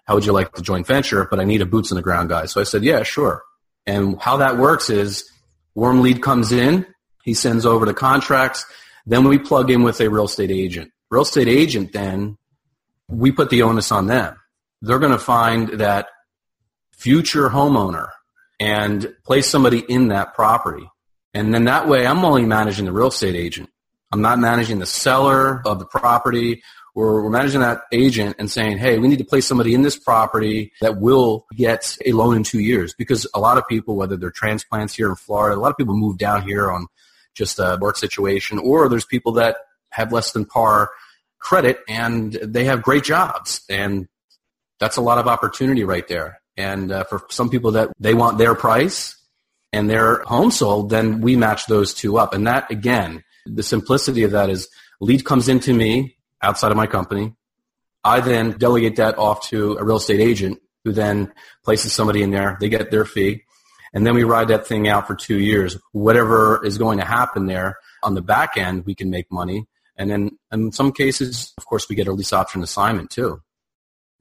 How 0.07 0.15
would 0.15 0.25
you 0.25 0.33
like 0.33 0.55
to 0.55 0.63
join 0.63 0.83
venture? 0.83 1.27
But 1.31 1.39
I 1.39 1.45
need 1.45 1.61
a 1.61 1.67
boots 1.67 1.93
on 1.93 1.97
the 1.97 2.03
ground 2.03 2.31
guy. 2.31 2.47
So 2.47 2.63
I 2.63 2.65
said, 2.65 2.83
yeah, 2.83 3.03
sure. 3.03 3.43
And 3.87 4.19
how 4.23 4.39
that 4.39 4.57
works 4.57 4.89
is 4.89 5.31
warm 5.75 6.01
lead 6.01 6.23
comes 6.23 6.51
in. 6.51 6.87
He 7.25 7.35
sends 7.35 7.67
over 7.67 7.85
the 7.85 7.93
contracts. 7.93 8.65
Then 9.05 9.29
we 9.29 9.39
plug 9.39 9.71
in 9.71 9.83
with 9.83 10.01
a 10.01 10.09
real 10.09 10.25
estate 10.25 10.51
agent. 10.51 10.93
Real 11.11 11.23
estate 11.23 11.49
agent 11.49 11.93
then 11.93 12.39
we 13.11 13.33
put 13.33 13.51
the 13.51 13.63
onus 13.63 13.93
on 13.93 14.07
them. 14.07 14.37
They're 14.83 14.99
going 14.99 15.13
to 15.13 15.19
find 15.19 15.81
that 15.81 16.09
future 16.93 17.49
homeowner 17.49 18.09
and 18.59 19.15
place 19.25 19.49
somebody 19.49 19.81
in 19.81 20.09
that 20.09 20.35
property. 20.35 20.89
And 21.33 21.55
then 21.55 21.65
that 21.65 21.89
way 21.89 22.07
I'm 22.07 22.25
only 22.25 22.45
managing 22.45 22.85
the 22.85 22.93
real 22.93 23.09
estate 23.09 23.35
agent. 23.35 23.71
I'm 24.13 24.23
not 24.23 24.39
managing 24.39 24.81
the 24.81 24.87
seller 24.87 25.63
of 25.65 25.79
the 25.79 25.87
property. 25.87 26.63
We're, 26.95 27.23
we're 27.23 27.31
managing 27.31 27.61
that 27.61 27.83
agent 27.93 28.37
and 28.39 28.51
saying, 28.51 28.79
hey, 28.79 28.99
we 28.99 29.07
need 29.07 29.19
to 29.19 29.25
place 29.25 29.47
somebody 29.47 29.75
in 29.75 29.83
this 29.83 29.97
property 29.97 30.73
that 30.81 31.01
will 31.01 31.47
get 31.55 31.97
a 32.05 32.13
loan 32.13 32.37
in 32.37 32.43
two 32.43 32.59
years. 32.59 32.93
Because 32.95 33.27
a 33.33 33.41
lot 33.41 33.59
of 33.59 33.69
people, 33.69 33.95
whether 33.95 34.17
they're 34.17 34.31
transplants 34.31 34.95
here 34.95 35.09
in 35.09 35.15
Florida, 35.15 35.57
a 35.57 35.61
lot 35.61 35.71
of 35.71 35.77
people 35.77 35.97
move 35.97 36.19
down 36.19 36.43
here 36.43 36.71
on 36.71 36.89
just 37.35 37.61
a 37.61 37.79
work 37.81 37.97
situation, 37.97 38.59
or 38.59 38.89
there's 38.89 39.05
people 39.05 39.33
that 39.33 39.57
have 39.91 40.13
less 40.13 40.33
than 40.33 40.45
par 40.45 40.91
credit 41.41 41.81
and 41.89 42.33
they 42.33 42.65
have 42.65 42.83
great 42.83 43.05
jobs 43.05 43.63
and 43.69 44.07
that's 44.79 44.97
a 44.97 45.03
lot 45.03 45.19
of 45.19 45.29
opportunity 45.29 45.85
right 45.85 46.07
there. 46.09 46.41
And 46.57 46.91
uh, 46.91 47.05
for 47.05 47.23
some 47.31 47.51
people 47.51 47.73
that 47.73 47.91
they 47.99 48.15
want 48.15 48.39
their 48.39 48.55
price 48.55 49.17
and 49.73 49.89
their 49.89 50.23
home 50.23 50.51
sold, 50.51 50.91
then 50.91 51.21
we 51.21 51.37
match 51.37 51.67
those 51.67 51.95
two 51.95 52.19
up. 52.19 52.35
And 52.35 52.47
that 52.47 52.71
again, 52.71 53.23
the 53.47 53.63
simplicity 53.63 54.25
of 54.25 54.33
that 54.33 54.51
is 54.51 54.69
lead 55.01 55.25
comes 55.25 55.49
into 55.49 55.73
me 55.73 56.17
outside 56.43 56.71
of 56.71 56.77
my 56.77 56.87
company. 56.87 57.35
I 58.03 58.21
then 58.21 58.53
delegate 58.53 58.97
that 58.97 59.19
off 59.19 59.49
to 59.49 59.77
a 59.77 59.85
real 59.85 59.97
estate 59.97 60.21
agent 60.21 60.61
who 60.85 60.93
then 60.93 61.33
places 61.63 61.93
somebody 61.93 62.23
in 62.23 62.31
there. 62.31 62.57
They 62.61 62.71
get 62.71 62.91
their 62.91 63.05
fee. 63.05 63.43
And 63.93 64.07
then 64.07 64.15
we 64.15 64.25
ride 64.25 64.49
that 64.49 64.67
thing 64.67 64.89
out 64.89 65.07
for 65.07 65.15
two 65.15 65.39
years. 65.39 65.77
Whatever 65.93 66.65
is 66.65 66.79
going 66.79 66.99
to 66.99 67.05
happen 67.05 67.47
there 67.47 67.77
on 68.03 68.15
the 68.15 68.23
back 68.23 68.57
end, 68.57 68.87
we 68.87 68.95
can 68.95 69.11
make 69.11 69.31
money. 69.31 69.67
And 70.01 70.11
then 70.11 70.39
in 70.51 70.73
some 70.73 70.93
cases, 70.93 71.53
of 71.59 71.67
course, 71.67 71.87
we 71.89 71.95
get 71.95 72.09
a 72.09 72.13
lease 72.13 72.33
option 72.33 72.63
assignment 72.63 73.11
too. 73.11 73.43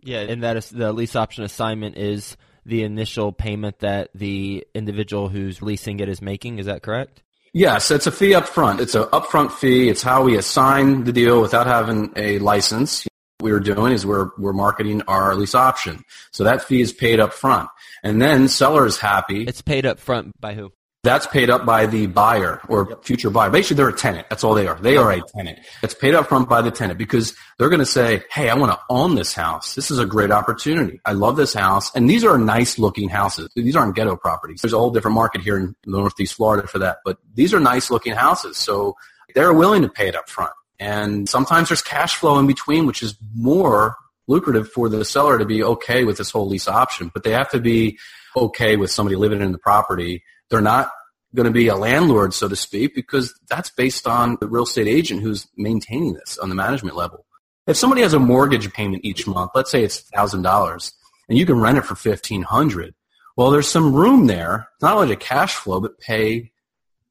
Yeah, 0.02 0.20
and 0.20 0.44
that 0.44 0.58
is 0.58 0.70
the 0.70 0.92
lease 0.92 1.16
option 1.16 1.46
assignment 1.46 1.98
is 1.98 2.36
the 2.66 2.84
initial 2.84 3.32
payment 3.32 3.80
that 3.80 4.10
the 4.14 4.68
individual 4.76 5.30
who's 5.30 5.62
leasing 5.62 6.02
it 6.02 6.10
is 6.10 6.22
making. 6.22 6.60
Is 6.60 6.66
that 6.66 6.84
correct? 6.84 7.24
Yes, 7.54 7.92
it's 7.92 8.08
a 8.08 8.12
fee 8.12 8.36
up 8.36 8.46
front. 8.46 8.82
It's 8.82 8.94
an 8.94 9.04
upfront 9.06 9.54
fee. 9.54 9.88
It's 9.88 10.04
how 10.04 10.24
we 10.24 10.38
assign 10.38 11.06
the 11.06 11.14
deal 11.14 11.42
without 11.42 11.66
having 11.66 12.12
a 12.18 12.40
license. 12.40 13.08
What 13.40 13.50
we're 13.50 13.62
doing 13.62 13.94
is 13.94 14.06
we're, 14.06 14.32
we're 14.38 14.52
marketing 14.52 15.02
our 15.08 15.34
lease 15.34 15.56
option. 15.56 16.04
So 16.32 16.44
that 16.44 16.62
fee 16.62 16.82
is 16.82 16.92
paid 16.92 17.22
up 17.22 17.32
front. 17.32 17.70
And 18.04 18.22
then 18.22 18.50
seller 18.50 18.86
is 18.86 18.98
happy. 18.98 19.46
It's 19.46 19.62
paid 19.62 19.86
up 19.86 19.98
front 19.98 20.40
by 20.42 20.56
who? 20.56 20.74
That's 21.02 21.26
paid 21.28 21.50
up 21.50 21.66
by 21.66 21.86
the 21.86 22.08
buyer 22.08 22.60
or 22.68 22.88
yep. 22.90 23.06
future 23.06 23.30
buyer. 23.30 23.50
Basically, 23.50 23.78
they're 23.78 23.88
a 23.88 23.96
tenant. 23.96 24.30
That's 24.30 24.44
all 24.44 24.54
they 24.54 24.68
are. 24.68 24.76
They 24.76 24.98
are 24.98 25.10
a 25.14 25.22
tenant. 25.22 25.60
It's 25.82 25.94
paid 25.94 26.14
up 26.14 26.28
front 26.28 26.50
by 26.50 26.62
the 26.62 26.72
tenant 26.72 27.00
because 27.00 27.34
they're 27.58 27.70
going 27.70 27.80
to 27.80 27.86
say, 27.86 28.24
hey, 28.30 28.50
I 28.50 28.56
want 28.56 28.74
to 28.74 28.80
own 28.90 29.16
this 29.16 29.34
house. 29.34 29.76
This 29.76 29.92
is 29.92 30.00
a 30.00 30.06
great 30.06 30.30
opportunity. 30.30 31.00
I 31.06 31.14
love 31.14 31.38
this 31.38 31.54
house. 31.54 31.90
And 31.96 32.10
these 32.10 32.26
are 32.26 32.38
nice 32.38 32.78
looking 32.78 33.08
houses. 33.08 33.50
These 33.56 33.78
aren't 33.78 33.96
ghetto 33.96 34.18
properties. 34.18 34.60
There's 34.62 34.74
a 34.74 34.78
whole 34.78 34.92
different 34.92 35.16
market 35.16 35.40
here 35.40 35.58
in 35.58 35.74
Northeast 35.86 36.34
Florida 36.34 36.68
for 36.68 36.80
that. 36.80 36.98
But 37.06 37.18
these 37.34 37.54
are 37.54 37.62
nice 37.62 37.90
looking 37.90 38.14
houses. 38.14 38.58
So 38.58 38.98
they're 39.36 39.54
willing 39.54 39.84
to 39.84 39.90
pay 39.90 40.10
it 40.10 40.18
up 40.18 40.28
front. 40.28 40.52
And 40.80 41.30
sometimes 41.30 41.70
there's 41.70 41.82
cash 41.82 42.16
flow 42.16 42.40
in 42.40 42.48
between, 42.48 42.86
which 42.86 43.02
is 43.04 43.16
more 43.34 43.96
lucrative 44.28 44.70
for 44.70 44.90
the 44.90 45.06
seller 45.06 45.40
to 45.40 45.46
be 45.46 45.64
okay 45.64 46.04
with 46.04 46.18
this 46.18 46.32
whole 46.32 46.48
lease 46.48 46.68
option. 46.68 47.10
But 47.14 47.24
they 47.24 47.32
have 47.32 47.50
to 47.52 47.60
be 47.62 47.98
okay 48.36 48.76
with 48.76 48.92
somebody 48.92 49.16
living 49.16 49.42
in 49.42 49.54
the 49.54 49.58
property 49.58 50.24
they're 50.50 50.62
not 50.62 50.92
going 51.36 51.46
to 51.46 51.52
be 51.52 51.68
a 51.68 51.76
landlord, 51.76 52.34
so 52.34 52.48
to 52.48 52.56
speak, 52.56 52.96
because 52.96 53.38
that's 53.50 53.70
based 53.70 54.08
on 54.08 54.38
the 54.42 54.48
real 54.48 54.64
estate 54.64 54.88
agent 54.88 55.22
who's 55.22 55.48
maintaining 55.56 56.14
this 56.14 56.38
on 56.38 56.50
the 56.50 56.56
management 56.56 56.96
level. 56.96 57.26
If 57.68 57.78
somebody 57.78 58.02
has 58.02 58.14
a 58.14 58.20
mortgage 58.20 58.72
payment 58.74 59.06
each 59.06 59.28
month, 59.28 59.52
let's 59.54 59.70
say 59.70 59.84
it's 59.84 60.00
thousand 60.00 60.42
dollars, 60.42 60.92
and 61.28 61.38
you 61.38 61.46
can 61.46 61.60
rent 61.60 61.78
it 61.78 61.86
for 61.86 61.96
fifteen 61.96 62.42
hundred, 62.42 62.96
well, 63.38 63.52
there's 63.52 63.70
some 63.70 63.94
room 63.94 64.28
there, 64.28 64.68
not 64.82 64.96
only 64.96 65.08
to 65.08 65.16
cash 65.16 65.56
flow, 65.56 65.80
but 65.80 66.00
pay 66.00 66.52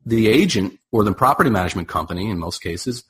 the 0.05 0.29
agent 0.29 0.79
or 0.91 1.05
the 1.05 1.13
property 1.13 1.51
management 1.51 1.89
company 1.89 2.31
in 2.31 2.39
most 2.39 2.63
cases 2.63 3.05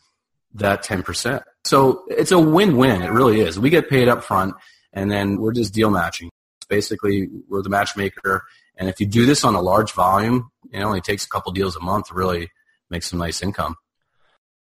that 0.55 0.85
10%. 0.85 1.43
So 1.65 2.05
it's 2.09 2.33
a 2.33 2.39
win-win. 2.39 3.03
It 3.03 3.11
really 3.11 3.41
is. 3.41 3.59
We 3.59 3.71
get 3.71 3.91
paid 3.91 4.09
up 4.09 4.25
front 4.25 4.55
and 4.93 5.11
then 5.11 5.41
we're 5.41 5.53
just 5.53 5.75
deal 5.75 5.91
matching. 5.91 6.31
Basically, 6.69 7.29
we're 7.49 7.63
the 7.63 7.69
matchmaker 7.69 8.45
and 8.79 8.89
if 8.89 9.01
you 9.01 9.07
do 9.07 9.27
this 9.27 9.45
on 9.45 9.55
a 9.55 9.61
large 9.61 9.93
volume, 9.93 10.51
it 10.73 10.81
only 10.81 11.01
takes 11.01 11.27
a 11.27 11.29
couple 11.29 11.53
deals 11.53 11.77
a 11.77 11.81
month 11.81 12.09
to 12.09 12.15
really 12.15 12.51
make 12.89 13.03
some 13.03 13.19
nice 13.19 13.43
income. 13.43 13.77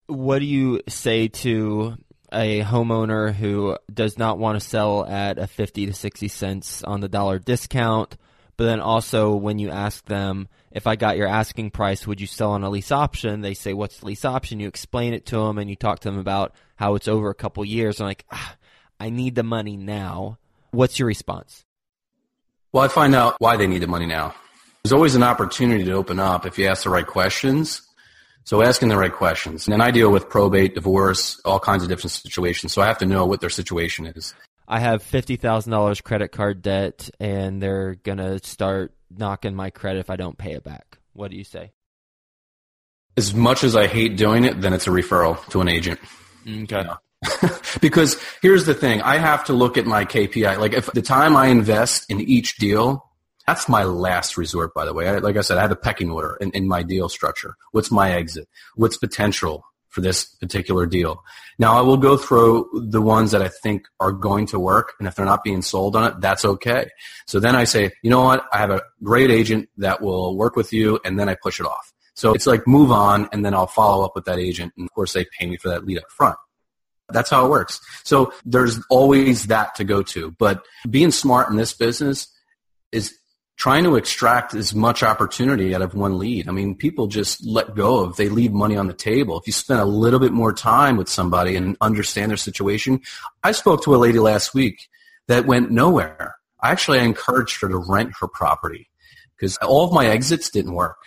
What 0.08 0.40
do 0.40 0.46
you 0.46 0.82
say 0.88 1.28
to 1.28 1.98
a 2.32 2.62
homeowner 2.62 3.34
who 3.34 3.78
does 3.94 4.18
not 4.18 4.40
want 4.40 4.60
to 4.60 4.68
sell 4.68 5.06
at 5.06 5.38
a 5.38 5.48
50 5.48 5.88
to 5.88 5.94
60 5.94 6.28
cents 6.28 6.84
on 6.84 7.02
the 7.02 7.10
dollar 7.10 7.40
discount, 7.40 8.18
but 8.58 8.66
then 8.66 8.80
also 8.80 9.36
when 9.36 9.60
you 9.60 9.70
ask 9.70 10.06
them, 10.06 10.48
if 10.72 10.88
I 10.88 10.96
got 10.96 11.18
your 11.18 11.28
asking 11.28 11.72
price, 11.72 12.06
would 12.08 12.22
you 12.22 12.28
sell 12.28 12.52
on 12.52 12.64
a 12.64 12.70
lease 12.70 12.92
option? 12.92 13.42
They 13.42 13.54
say, 13.54 13.74
what's 13.74 14.00
the 14.00 14.08
lease 14.08 14.26
option? 14.26 14.60
You 14.60 14.68
explain 14.68 15.14
it 15.14 15.26
to 15.28 15.38
them 15.38 15.58
and 15.58 15.70
you 15.70 15.76
talk 15.76 16.00
to 16.00 16.10
them 16.10 16.20
about 16.20 16.54
how 16.76 16.96
it's 16.96 17.08
over 17.08 17.30
a 17.30 17.36
couple 17.36 17.66
years. 17.66 18.00
I'm 18.00 18.08
like, 18.08 18.26
ah, 18.32 18.56
I 19.00 19.10
need 19.10 19.36
the 19.36 19.44
money 19.44 19.78
now. 19.78 20.38
What's 20.72 21.00
your 21.00 21.08
response? 21.08 21.66
Well, 22.72 22.84
I 22.84 22.88
find 22.88 23.16
out 23.16 23.36
why 23.40 23.58
they 23.58 23.68
need 23.68 23.82
the 23.82 23.88
money 23.88 24.06
now. 24.06 24.36
There's 24.84 24.94
always 24.94 25.16
an 25.16 25.24
opportunity 25.24 25.86
to 25.86 25.94
open 25.94 26.20
up 26.20 26.46
if 26.46 26.58
you 26.58 26.68
ask 26.68 26.84
the 26.84 26.90
right 26.90 27.06
questions. 27.06 27.82
So 28.46 28.62
asking 28.62 28.90
the 28.90 28.98
right 28.98 29.14
questions. 29.14 29.68
And 29.68 29.74
then 29.74 29.82
I 29.82 29.92
deal 29.92 30.12
with 30.12 30.30
probate, 30.30 30.74
divorce, 30.74 31.40
all 31.46 31.60
kinds 31.60 31.84
of 31.84 31.90
different 31.90 32.12
situations. 32.12 32.74
So 32.74 32.82
I 32.82 32.88
have 32.88 32.98
to 33.00 33.06
know 33.06 33.26
what 33.26 33.42
their 33.42 33.50
situation 33.50 34.08
is. 34.08 34.34
I 34.68 34.80
have 34.80 35.04
$50,000 35.04 36.04
credit 36.04 36.30
card 36.30 36.62
debt 36.62 37.10
and 37.20 37.62
they're 37.62 37.96
going 37.96 38.18
to 38.18 38.40
start 38.44 38.94
knocking 39.16 39.56
my 39.56 39.70
credit 39.70 40.00
if 40.00 40.10
I 40.10 40.16
don't 40.16 40.38
pay 40.38 40.54
it 40.54 40.64
back. 40.64 40.98
What 41.14 41.32
do 41.32 41.38
you 41.38 41.44
say? 41.44 41.72
As 43.18 43.34
much 43.34 43.64
as 43.64 43.76
I 43.76 43.88
hate 43.88 44.16
doing 44.16 44.46
it, 44.46 44.62
then 44.62 44.74
it's 44.74 44.88
a 44.88 44.92
referral 44.92 45.46
to 45.50 45.62
an 45.62 45.68
agent. 45.68 46.00
Okay. 46.42 46.52
You 46.52 46.66
know? 46.66 46.98
because 47.82 48.18
here's 48.42 48.66
the 48.66 48.74
thing. 48.74 49.02
I 49.02 49.18
have 49.18 49.46
to 49.46 49.54
look 49.54 49.78
at 49.78 49.86
my 49.86 50.06
KPI. 50.06 50.58
Like 50.58 50.74
if 50.74 50.92
the 50.92 51.02
time 51.02 51.36
I 51.36 51.48
invest 51.48 52.06
in 52.10 52.22
each 52.22 52.58
deal, 52.58 53.06
that's 53.46 53.68
my 53.68 53.84
last 53.84 54.38
resort, 54.38 54.74
by 54.74 54.86
the 54.86 54.94
way. 54.94 55.10
I, 55.10 55.18
like 55.18 55.36
I 55.36 55.42
said, 55.42 55.58
I 55.58 55.62
have 55.62 55.72
a 55.72 55.76
pecking 55.76 56.12
order 56.12 56.38
in, 56.40 56.52
in 56.52 56.68
my 56.68 56.84
deal 56.84 57.10
structure. 57.10 57.56
What's 57.72 57.92
my 57.92 58.12
exit? 58.12 58.48
What's 58.76 58.98
potential 58.98 59.64
for 59.88 60.02
this 60.02 60.24
particular 60.36 60.86
deal? 60.86 61.24
Now 61.58 61.78
I 61.78 61.82
will 61.82 61.98
go 61.98 62.16
through 62.16 62.70
the 62.90 63.02
ones 63.02 63.32
that 63.32 63.42
I 63.42 63.50
think 63.50 63.88
are 64.00 64.12
going 64.12 64.46
to 64.48 64.60
work. 64.60 64.94
And 65.00 65.08
if 65.08 65.16
they're 65.16 65.26
not 65.26 65.44
being 65.44 65.62
sold 65.62 65.96
on 65.96 66.06
it, 66.06 66.22
that's 66.22 66.46
okay. 66.46 66.90
So 67.26 67.40
then 67.40 67.56
I 67.56 67.64
say, 67.64 67.92
you 68.04 68.10
know 68.10 68.22
what? 68.22 68.46
I 68.54 68.60
have 68.60 68.72
a 68.72 68.84
great 69.04 69.32
agent 69.32 69.68
that 69.78 70.02
will 70.02 70.38
work 70.38 70.56
with 70.56 70.72
you. 70.72 71.00
And 71.04 71.20
then 71.20 71.28
I 71.28 71.36
push 71.42 71.60
it 71.60 71.66
off. 71.66 71.92
So 72.14 72.34
it's 72.34 72.46
like 72.46 72.68
move 72.68 72.92
on 72.92 73.30
and 73.32 73.44
then 73.44 73.54
I'll 73.54 73.68
follow 73.68 74.06
up 74.06 74.12
with 74.14 74.26
that 74.26 74.40
agent. 74.40 74.74
And 74.78 74.86
of 74.86 74.94
course 74.94 75.14
they 75.14 75.26
pay 75.38 75.48
me 75.48 75.58
for 75.58 75.70
that 75.70 75.86
lead 75.86 75.98
up 75.98 76.12
front. 76.12 76.38
That's 77.12 77.30
how 77.30 77.46
it 77.46 77.50
works. 77.50 77.80
So 78.04 78.34
there's 78.46 78.80
always 78.90 79.48
that 79.48 79.76
to 79.76 79.84
go 79.84 80.04
to. 80.04 80.32
But 80.32 80.66
being 80.90 81.12
smart 81.12 81.50
in 81.50 81.56
this 81.56 81.74
business 81.74 82.28
is 82.92 83.14
trying 83.60 83.84
to 83.84 83.98
extract 83.98 84.54
as 84.54 84.74
much 84.74 85.04
opportunity 85.04 85.76
out 85.76 85.82
of 85.82 85.94
one 85.94 86.18
lead. 86.18 86.48
I 86.48 86.52
mean, 86.52 86.76
people 86.76 87.08
just 87.08 87.46
let 87.46 87.76
go 87.76 88.00
of, 88.06 88.16
they 88.16 88.30
leave 88.30 88.54
money 88.54 88.78
on 88.78 88.88
the 88.88 88.94
table. 88.94 89.38
If 89.38 89.46
you 89.48 89.54
spend 89.54 89.82
a 89.82 89.86
little 89.86 90.20
bit 90.20 90.32
more 90.32 90.54
time 90.54 90.96
with 90.96 91.10
somebody 91.10 91.58
and 91.58 91.76
understand 91.82 92.32
their 92.32 92.38
situation. 92.38 93.02
I 93.44 93.52
spoke 93.52 93.84
to 93.84 93.94
a 93.94 93.98
lady 93.98 94.20
last 94.20 94.54
week 94.54 94.88
that 95.28 95.46
went 95.46 95.72
nowhere. 95.72 96.36
I 96.62 96.72
actually 96.72 97.00
encouraged 97.00 97.62
her 97.62 97.68
to 97.68 97.78
rent 97.78 98.14
her 98.22 98.28
property 98.30 98.90
because 99.36 99.58
all 99.58 99.86
of 99.86 99.94
my 99.94 100.08
exits 100.08 100.50
didn't 100.50 100.74
work. 100.74 100.98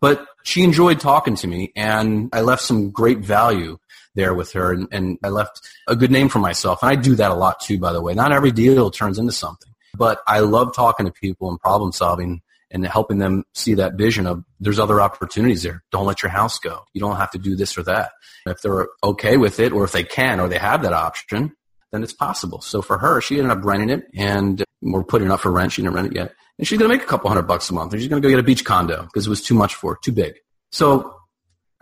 But 0.00 0.26
she 0.42 0.62
enjoyed 0.62 1.00
talking 1.00 1.36
to 1.36 1.46
me 1.46 1.72
and 1.74 2.28
I 2.34 2.42
left 2.42 2.62
some 2.62 2.90
great 2.90 3.20
value 3.20 3.78
there 4.14 4.34
with 4.34 4.52
her 4.52 4.72
and, 4.72 4.88
and 4.92 5.18
I 5.22 5.28
left 5.28 5.60
a 5.88 5.96
good 5.96 6.10
name 6.10 6.28
for 6.28 6.38
myself. 6.38 6.82
And 6.82 6.90
I 6.90 6.94
do 6.94 7.14
that 7.16 7.30
a 7.30 7.34
lot 7.34 7.60
too, 7.60 7.78
by 7.78 7.92
the 7.92 8.02
way. 8.02 8.14
Not 8.14 8.32
every 8.32 8.52
deal 8.52 8.90
turns 8.90 9.18
into 9.18 9.32
something, 9.32 9.72
but 9.96 10.20
I 10.26 10.40
love 10.40 10.74
talking 10.74 11.06
to 11.06 11.12
people 11.12 11.50
and 11.50 11.60
problem 11.60 11.92
solving 11.92 12.42
and 12.70 12.84
helping 12.86 13.18
them 13.18 13.44
see 13.54 13.74
that 13.74 13.94
vision 13.94 14.26
of 14.26 14.44
there's 14.58 14.80
other 14.80 15.00
opportunities 15.00 15.62
there. 15.62 15.84
Don't 15.92 16.06
let 16.06 16.22
your 16.22 16.30
house 16.30 16.58
go. 16.58 16.84
You 16.92 17.00
don't 17.00 17.16
have 17.16 17.30
to 17.30 17.38
do 17.38 17.54
this 17.54 17.78
or 17.78 17.84
that. 17.84 18.12
If 18.46 18.62
they're 18.62 18.88
okay 19.02 19.36
with 19.36 19.60
it 19.60 19.72
or 19.72 19.84
if 19.84 19.92
they 19.92 20.04
can 20.04 20.40
or 20.40 20.48
they 20.48 20.58
have 20.58 20.82
that 20.82 20.92
option, 20.92 21.52
then 21.92 22.02
it's 22.02 22.12
possible. 22.12 22.60
So 22.60 22.82
for 22.82 22.98
her, 22.98 23.20
she 23.20 23.38
ended 23.38 23.56
up 23.56 23.64
renting 23.64 23.90
it 23.90 24.06
and 24.14 24.64
we're 24.82 25.04
putting 25.04 25.30
up 25.30 25.40
for 25.40 25.52
rent. 25.52 25.72
She 25.72 25.82
didn't 25.82 25.94
rent 25.94 26.08
it 26.08 26.16
yet. 26.16 26.34
And 26.58 26.66
she's 26.66 26.78
going 26.78 26.90
to 26.90 26.96
make 26.96 27.04
a 27.04 27.08
couple 27.08 27.28
hundred 27.30 27.46
bucks 27.46 27.70
a 27.70 27.74
month. 27.74 27.92
And 27.92 28.02
she's 28.02 28.08
going 28.08 28.20
to 28.20 28.26
go 28.26 28.30
get 28.30 28.40
a 28.40 28.44
beach 28.44 28.64
condo 28.64 29.02
because 29.04 29.26
it 29.26 29.30
was 29.30 29.42
too 29.42 29.54
much 29.54 29.76
for 29.76 29.94
her, 29.94 29.98
too 30.02 30.12
big. 30.12 30.34
So 30.72 31.14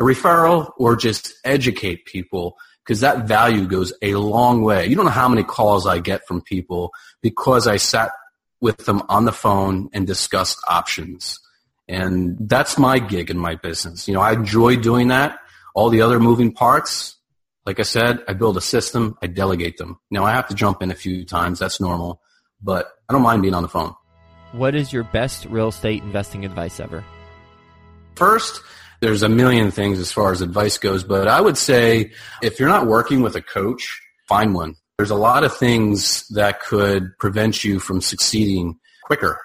a 0.02 0.04
referral 0.04 0.72
or 0.76 0.96
just 0.96 1.32
educate 1.44 2.04
people 2.06 2.56
because 2.84 3.00
that 3.00 3.28
value 3.28 3.66
goes 3.66 3.92
a 4.02 4.14
long 4.16 4.62
way. 4.62 4.86
You 4.86 4.96
don't 4.96 5.04
know 5.04 5.12
how 5.12 5.28
many 5.28 5.44
calls 5.44 5.86
I 5.86 6.00
get 6.00 6.26
from 6.26 6.40
people 6.42 6.90
because 7.22 7.66
I 7.66 7.76
sat 7.76 8.10
with 8.60 8.84
them 8.84 9.02
on 9.08 9.24
the 9.24 9.32
phone 9.32 9.88
and 9.92 10.06
discussed 10.06 10.58
options. 10.68 11.38
And 11.88 12.36
that's 12.40 12.78
my 12.78 12.98
gig 12.98 13.30
in 13.30 13.38
my 13.38 13.54
business. 13.54 14.08
You 14.08 14.14
know, 14.14 14.20
I 14.20 14.32
enjoy 14.32 14.76
doing 14.76 15.08
that. 15.08 15.38
All 15.74 15.88
the 15.88 16.02
other 16.02 16.18
moving 16.18 16.52
parts, 16.52 17.16
like 17.64 17.78
I 17.78 17.84
said, 17.84 18.22
I 18.28 18.34
build 18.34 18.56
a 18.56 18.60
system, 18.60 19.16
I 19.22 19.26
delegate 19.26 19.78
them. 19.78 19.98
Now 20.10 20.24
I 20.24 20.32
have 20.32 20.48
to 20.48 20.54
jump 20.54 20.82
in 20.82 20.90
a 20.90 20.94
few 20.94 21.24
times, 21.24 21.58
that's 21.58 21.80
normal, 21.80 22.20
but 22.60 22.90
I 23.08 23.12
don't 23.12 23.22
mind 23.22 23.42
being 23.42 23.54
on 23.54 23.62
the 23.62 23.68
phone. 23.68 23.94
What 24.52 24.74
is 24.74 24.92
your 24.92 25.04
best 25.04 25.46
real 25.46 25.68
estate 25.68 26.02
investing 26.02 26.44
advice 26.44 26.78
ever? 26.78 27.04
First, 28.16 28.60
there's 29.02 29.24
a 29.24 29.28
million 29.28 29.72
things 29.72 29.98
as 29.98 30.12
far 30.12 30.30
as 30.30 30.40
advice 30.40 30.78
goes, 30.78 31.02
but 31.02 31.26
I 31.26 31.40
would 31.40 31.58
say 31.58 32.12
if 32.40 32.60
you're 32.60 32.68
not 32.68 32.86
working 32.86 33.20
with 33.20 33.34
a 33.34 33.42
coach, 33.42 34.00
find 34.28 34.54
one. 34.54 34.76
There's 34.96 35.10
a 35.10 35.16
lot 35.16 35.42
of 35.42 35.54
things 35.56 36.26
that 36.28 36.62
could 36.62 37.18
prevent 37.18 37.64
you 37.64 37.80
from 37.80 38.00
succeeding 38.00 38.78
quicker. 39.02 39.40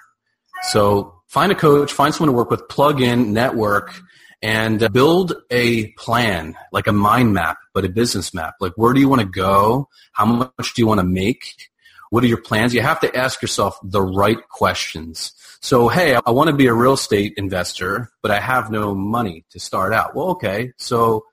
So 0.70 1.22
find 1.26 1.50
a 1.50 1.56
coach, 1.56 1.92
find 1.92 2.14
someone 2.14 2.32
to 2.32 2.36
work 2.36 2.52
with, 2.52 2.68
plug 2.68 3.00
in, 3.00 3.32
network, 3.32 4.00
and 4.42 4.80
uh, 4.80 4.88
build 4.90 5.34
a 5.50 5.90
plan, 5.94 6.54
like 6.70 6.86
a 6.86 6.92
mind 6.92 7.34
map, 7.34 7.58
but 7.74 7.84
a 7.84 7.88
business 7.88 8.32
map. 8.32 8.54
Like 8.60 8.74
where 8.76 8.92
do 8.92 9.00
you 9.00 9.08
want 9.08 9.22
to 9.22 9.26
go? 9.26 9.88
How 10.12 10.24
much 10.24 10.74
do 10.74 10.80
you 10.80 10.86
want 10.86 11.00
to 11.00 11.06
make? 11.06 11.68
What 12.10 12.24
are 12.24 12.26
your 12.26 12.40
plans? 12.40 12.74
You 12.74 12.80
have 12.80 13.00
to 13.00 13.14
ask 13.16 13.42
yourself 13.42 13.78
the 13.82 14.02
right 14.02 14.38
questions. 14.48 15.32
So, 15.60 15.88
hey, 15.88 16.14
I 16.14 16.30
want 16.30 16.48
to 16.48 16.56
be 16.56 16.66
a 16.66 16.74
real 16.74 16.94
estate 16.94 17.34
investor, 17.36 18.10
but 18.22 18.30
I 18.30 18.40
have 18.40 18.70
no 18.70 18.94
money 18.94 19.44
to 19.50 19.60
start 19.60 19.92
out. 19.92 20.14
Well, 20.14 20.30
okay. 20.30 20.72
So 20.78 21.26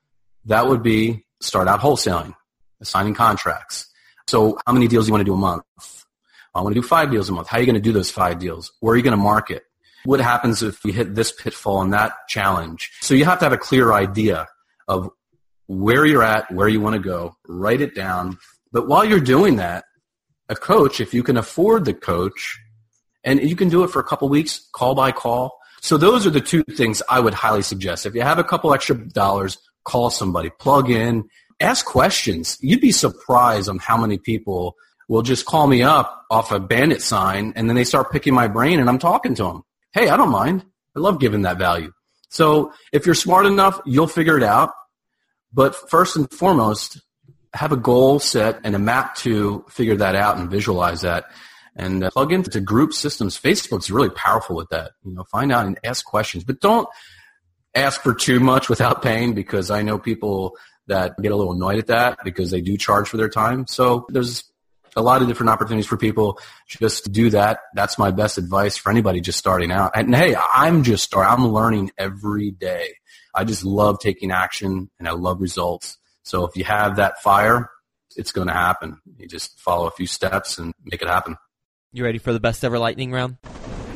that 0.45 0.67
would 0.67 0.83
be 0.83 1.25
start 1.41 1.67
out 1.67 1.79
wholesaling, 1.79 2.33
signing 2.81 3.13
contracts. 3.13 3.87
So 4.27 4.57
how 4.65 4.73
many 4.73 4.87
deals 4.87 5.05
do 5.05 5.09
you 5.09 5.13
want 5.13 5.21
to 5.21 5.25
do 5.25 5.33
a 5.33 5.37
month? 5.37 5.63
I 6.53 6.61
want 6.61 6.73
to 6.73 6.81
do 6.81 6.87
five 6.87 7.11
deals 7.11 7.29
a 7.29 7.33
month. 7.33 7.47
How 7.47 7.57
are 7.57 7.59
you 7.59 7.65
going 7.65 7.75
to 7.75 7.81
do 7.81 7.91
those 7.91 8.09
five 8.09 8.39
deals? 8.39 8.71
Where 8.79 8.93
are 8.93 8.97
you 8.97 9.03
going 9.03 9.11
to 9.11 9.21
market? 9.21 9.63
What 10.05 10.19
happens 10.19 10.63
if 10.63 10.83
you 10.85 10.93
hit 10.93 11.15
this 11.15 11.31
pitfall 11.31 11.81
and 11.81 11.93
that 11.93 12.13
challenge? 12.27 12.91
So 13.01 13.13
you 13.13 13.25
have 13.25 13.39
to 13.39 13.45
have 13.45 13.53
a 13.53 13.57
clear 13.57 13.91
idea 13.91 14.47
of 14.87 15.09
where 15.67 16.05
you're 16.05 16.23
at, 16.23 16.51
where 16.51 16.67
you 16.67 16.79
want 16.79 16.95
to 16.95 17.01
go, 17.01 17.35
write 17.47 17.81
it 17.81 17.95
down. 17.95 18.37
But 18.71 18.87
while 18.87 19.03
you're 19.03 19.19
doing 19.19 19.57
that, 19.57 19.85
a 20.49 20.55
coach, 20.55 20.99
if 20.99 21.13
you 21.13 21.23
can 21.23 21.37
afford 21.37 21.85
the 21.85 21.93
coach, 21.93 22.59
And 23.25 23.41
you 23.41 23.55
can 23.55 23.69
do 23.69 23.83
it 23.83 23.89
for 23.89 23.99
a 23.99 24.03
couple 24.03 24.29
weeks, 24.29 24.69
call 24.71 24.93
by 24.93 25.11
call. 25.11 25.57
So 25.81 25.97
those 25.97 26.27
are 26.27 26.29
the 26.29 26.41
two 26.41 26.63
things 26.63 27.01
I 27.09 27.19
would 27.19 27.33
highly 27.33 27.63
suggest. 27.63 28.05
If 28.05 28.13
you 28.13 28.21
have 28.21 28.37
a 28.37 28.43
couple 28.43 28.71
extra 28.73 28.95
dollars, 28.95 29.57
call 29.83 30.11
somebody, 30.11 30.51
plug 30.59 30.91
in, 30.91 31.27
ask 31.59 31.85
questions. 31.85 32.57
You'd 32.61 32.81
be 32.81 32.91
surprised 32.91 33.67
on 33.67 33.79
how 33.79 33.97
many 33.97 34.17
people 34.19 34.75
will 35.07 35.23
just 35.23 35.45
call 35.45 35.67
me 35.67 35.81
up 35.83 36.25
off 36.29 36.51
a 36.51 36.59
bandit 36.59 37.01
sign 37.01 37.53
and 37.55 37.67
then 37.67 37.75
they 37.75 37.83
start 37.83 38.11
picking 38.11 38.33
my 38.33 38.47
brain 38.47 38.79
and 38.79 38.89
I'm 38.89 38.99
talking 38.99 39.35
to 39.35 39.43
them. 39.43 39.63
Hey, 39.91 40.09
I 40.09 40.17
don't 40.17 40.31
mind. 40.31 40.63
I 40.95 40.99
love 40.99 41.19
giving 41.19 41.43
that 41.43 41.57
value. 41.57 41.91
So 42.29 42.73
if 42.91 43.05
you're 43.05 43.15
smart 43.15 43.45
enough, 43.45 43.79
you'll 43.85 44.07
figure 44.07 44.37
it 44.37 44.43
out. 44.43 44.71
But 45.53 45.89
first 45.89 46.15
and 46.15 46.29
foremost, 46.31 46.99
have 47.55 47.71
a 47.71 47.77
goal 47.77 48.19
set 48.19 48.59
and 48.63 48.75
a 48.75 48.79
map 48.79 49.15
to 49.15 49.65
figure 49.69 49.95
that 49.95 50.15
out 50.15 50.37
and 50.37 50.49
visualize 50.49 51.01
that 51.01 51.25
and 51.75 52.03
uh, 52.03 52.09
plug 52.11 52.31
into 52.31 52.59
group 52.59 52.93
systems. 52.93 53.39
Facebook's 53.39 53.89
really 53.89 54.09
powerful 54.09 54.55
with 54.55 54.69
that. 54.69 54.91
You 55.03 55.13
know, 55.13 55.23
find 55.23 55.51
out 55.51 55.65
and 55.65 55.79
ask 55.83 56.05
questions, 56.05 56.43
but 56.43 56.59
don't 56.59 56.87
ask 57.73 58.01
for 58.01 58.13
too 58.13 58.39
much 58.39 58.69
without 58.69 59.01
paying 59.01 59.33
because 59.33 59.71
I 59.71 59.81
know 59.81 59.97
people 59.97 60.55
that 60.87 61.15
get 61.21 61.31
a 61.31 61.35
little 61.35 61.53
annoyed 61.53 61.79
at 61.79 61.87
that 61.87 62.19
because 62.23 62.51
they 62.51 62.61
do 62.61 62.77
charge 62.77 63.07
for 63.07 63.17
their 63.17 63.29
time. 63.29 63.67
So 63.67 64.05
there's 64.09 64.43
a 64.95 65.01
lot 65.01 65.21
of 65.21 65.27
different 65.27 65.49
opportunities 65.49 65.87
for 65.87 65.97
people 65.97 66.39
just 66.67 67.03
to 67.05 67.09
do 67.09 67.29
that. 67.31 67.59
That's 67.73 67.97
my 67.97 68.11
best 68.11 68.37
advice 68.37 68.77
for 68.77 68.89
anybody 68.89 69.19
just 69.19 69.39
starting 69.39 69.71
out. 69.71 69.91
And 69.95 70.15
hey, 70.15 70.35
I'm 70.53 70.83
just 70.83 71.03
starting. 71.03 71.31
I'm 71.31 71.51
learning 71.51 71.91
every 71.97 72.51
day. 72.51 72.95
I 73.33 73.43
just 73.43 73.65
love 73.65 73.99
taking 73.99 74.31
action 74.31 74.89
and 74.99 75.07
I 75.07 75.11
love 75.11 75.41
results. 75.41 75.97
So 76.25 76.45
if 76.45 76.57
you 76.57 76.63
have 76.65 76.97
that 76.97 77.21
fire, 77.21 77.69
it's 78.15 78.31
going 78.31 78.47
to 78.47 78.53
happen. 78.53 78.99
You 79.17 79.27
just 79.27 79.59
follow 79.59 79.87
a 79.87 79.91
few 79.91 80.07
steps 80.07 80.57
and 80.57 80.73
make 80.83 81.01
it 81.01 81.07
happen. 81.07 81.37
You 81.93 82.03
ready 82.03 82.17
for 82.17 82.33
the 82.33 82.39
best 82.39 82.63
ever 82.65 82.77
lightning 82.77 83.11
round? 83.11 83.37